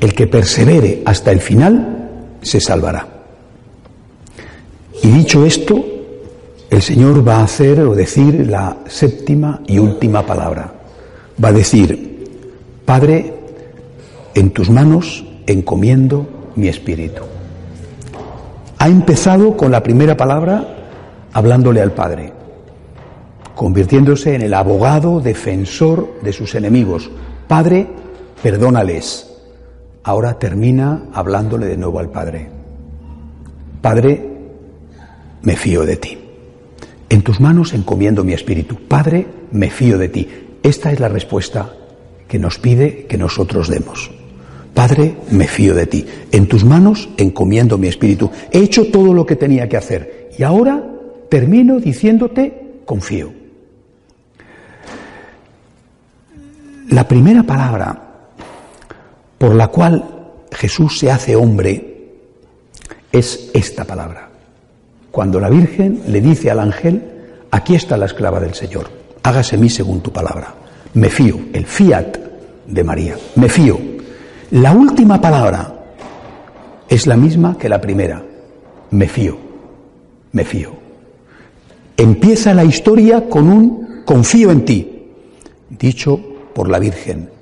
[0.00, 2.10] el que persevere hasta el final
[2.42, 3.06] se salvará.
[5.02, 5.84] Y dicho esto,
[6.70, 10.72] el Señor va a hacer o decir la séptima y última palabra.
[11.42, 12.24] Va a decir,
[12.84, 13.34] Padre,
[14.34, 17.22] en tus manos encomiendo mi espíritu.
[18.78, 20.76] Ha empezado con la primera palabra
[21.32, 22.32] hablándole al Padre
[23.56, 27.10] convirtiéndose en el abogado defensor de sus enemigos.
[27.48, 27.88] Padre,
[28.42, 29.32] perdónales.
[30.06, 32.46] Ahora termina hablándole de nuevo al Padre.
[33.82, 34.24] Padre,
[35.42, 36.16] me fío de ti.
[37.08, 38.76] En tus manos encomiendo mi espíritu.
[38.86, 40.28] Padre, me fío de ti.
[40.62, 41.74] Esta es la respuesta
[42.28, 44.12] que nos pide que nosotros demos.
[44.74, 46.06] Padre, me fío de ti.
[46.30, 48.30] En tus manos encomiendo mi espíritu.
[48.52, 50.30] He hecho todo lo que tenía que hacer.
[50.38, 50.84] Y ahora
[51.28, 53.32] termino diciéndote, confío.
[56.90, 58.05] La primera palabra
[59.38, 60.04] por la cual
[60.52, 61.96] Jesús se hace hombre
[63.12, 64.28] es esta palabra.
[65.10, 67.02] Cuando la Virgen le dice al ángel,
[67.50, 68.88] aquí está la esclava del Señor,
[69.22, 70.54] hágase mí según tu palabra.
[70.94, 72.16] Me fío, el fiat
[72.66, 73.78] de María, me fío.
[74.50, 75.74] La última palabra
[76.88, 78.22] es la misma que la primera,
[78.90, 79.36] me fío,
[80.32, 80.72] me fío.
[81.96, 85.08] Empieza la historia con un confío en ti,
[85.70, 86.20] dicho
[86.54, 87.35] por la Virgen.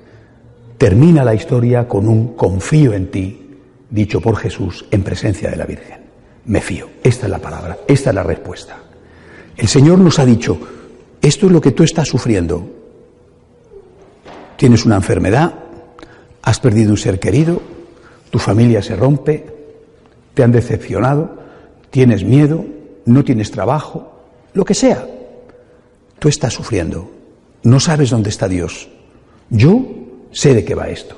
[0.77, 3.57] Termina la historia con un confío en ti,
[3.89, 6.01] dicho por Jesús en presencia de la Virgen.
[6.45, 6.89] Me fío.
[7.03, 8.77] Esta es la palabra, esta es la respuesta.
[9.55, 10.59] El Señor nos ha dicho,
[11.21, 12.67] esto es lo que tú estás sufriendo.
[14.57, 15.53] Tienes una enfermedad,
[16.41, 17.61] has perdido un ser querido,
[18.29, 19.45] tu familia se rompe,
[20.33, 21.37] te han decepcionado,
[21.89, 22.65] tienes miedo,
[23.05, 24.11] no tienes trabajo,
[24.53, 25.07] lo que sea.
[26.19, 27.09] Tú estás sufriendo,
[27.63, 28.89] no sabes dónde está Dios,
[29.49, 30.04] yo
[30.35, 31.17] sé de qué va esto.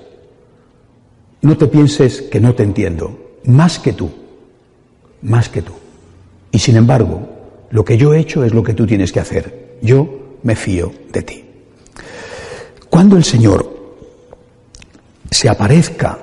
[1.41, 4.09] No te pienses que no te entiendo, más que tú,
[5.23, 5.73] más que tú.
[6.51, 7.27] Y sin embargo,
[7.71, 9.77] lo que yo he hecho es lo que tú tienes que hacer.
[9.81, 11.43] Yo me fío de ti.
[12.89, 13.75] Cuando el Señor
[15.31, 16.19] se aparezca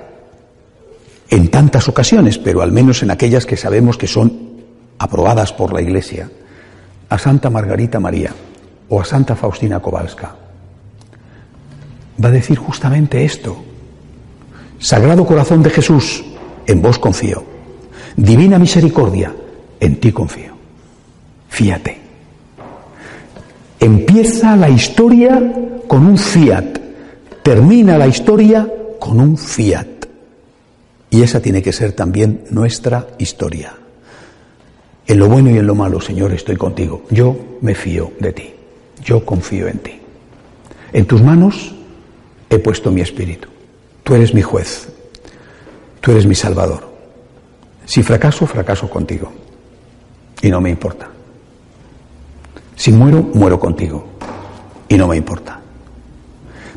[1.29, 4.63] en tantas ocasiones, pero al menos en aquellas que sabemos que son
[4.97, 6.29] aprobadas por la Iglesia,
[7.09, 8.33] a Santa Margarita María
[8.87, 10.44] o a Santa Faustina Kowalska,
[12.23, 13.57] va a decir justamente esto.
[14.79, 16.23] Sagrado Corazón de Jesús,
[16.67, 17.43] en vos confío.
[18.15, 19.33] Divina Misericordia,
[19.79, 20.53] en ti confío.
[21.49, 21.97] Fíate.
[23.79, 25.53] Empieza la historia
[25.87, 26.79] con un fiat,
[27.43, 28.67] termina la historia
[28.99, 29.87] con un fiat.
[31.09, 33.73] Y esa tiene que ser también nuestra historia.
[35.07, 37.03] En lo bueno y en lo malo, Señor, estoy contigo.
[37.11, 38.53] Yo me fío de ti.
[39.03, 39.91] Yo confío en ti.
[40.91, 41.74] En tus manos
[42.55, 43.47] he puesto mi espíritu.
[44.03, 44.87] Tú eres mi juez.
[46.01, 46.87] Tú eres mi salvador.
[47.85, 49.31] Si fracaso, fracaso contigo.
[50.41, 51.09] Y no me importa.
[52.75, 54.05] Si muero, muero contigo.
[54.87, 55.59] Y no me importa.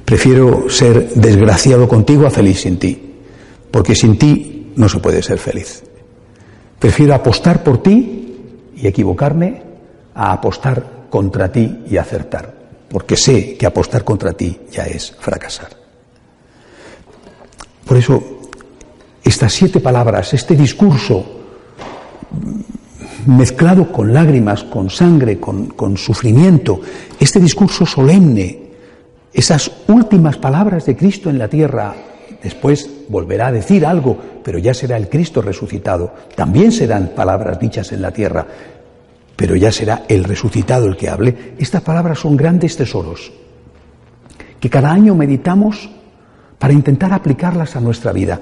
[0.05, 3.15] Prefiero ser desgraciado contigo a feliz sin ti.
[3.71, 5.83] Porque sin ti no se puede ser feliz.
[6.79, 9.63] Prefiero apostar por ti y equivocarme
[10.15, 12.55] a apostar contra ti y acertar,
[12.91, 15.69] porque sé que apostar contra ti ya es fracasar.
[17.85, 18.23] Por eso,
[19.25, 21.25] estas siete palabras, este discurso
[23.27, 26.81] mezclado con lágrimas, con sangre, con, con sufrimiento,
[27.19, 28.69] este discurso solemne,
[29.33, 31.95] esas últimas palabras de Cristo en la tierra,
[32.43, 37.93] después volverá a decir algo, pero ya será el Cristo resucitado, también serán palabras dichas
[37.93, 38.47] en la tierra,
[39.39, 41.55] pero ya será el resucitado el que hable.
[41.61, 43.31] Estas palabras son grandes tesoros
[44.59, 45.89] que cada año meditamos
[46.59, 48.41] para intentar aplicarlas a nuestra vida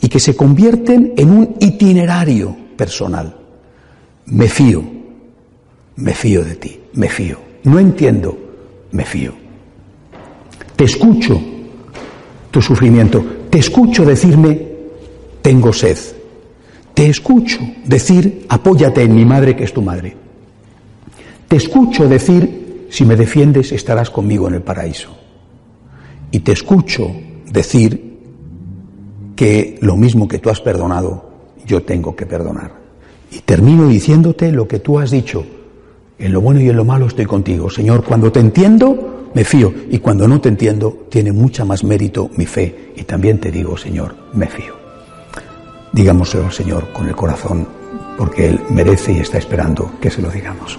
[0.00, 3.36] y que se convierten en un itinerario personal.
[4.24, 4.82] Me fío,
[5.96, 7.38] me fío de ti, me fío.
[7.64, 8.38] No entiendo,
[8.92, 9.34] me fío.
[10.74, 11.38] Te escucho
[12.50, 14.68] tu sufrimiento, te escucho decirme,
[15.42, 15.98] tengo sed,
[16.94, 20.16] te escucho decir, apóyate en mi madre que es tu madre.
[21.48, 25.10] Te escucho decir, si me defiendes estarás conmigo en el paraíso.
[26.30, 27.10] Y te escucho
[27.50, 28.12] decir
[29.36, 31.30] que lo mismo que tú has perdonado,
[31.66, 32.72] yo tengo que perdonar.
[33.30, 35.44] Y termino diciéndote lo que tú has dicho.
[36.18, 37.70] En lo bueno y en lo malo estoy contigo.
[37.70, 39.72] Señor, cuando te entiendo, me fío.
[39.90, 42.92] Y cuando no te entiendo, tiene mucha más mérito mi fe.
[42.96, 44.81] Y también te digo, Señor, me fío.
[45.92, 47.68] Digámoselo al Señor con el corazón,
[48.16, 50.78] porque Él merece y está esperando que se lo digamos.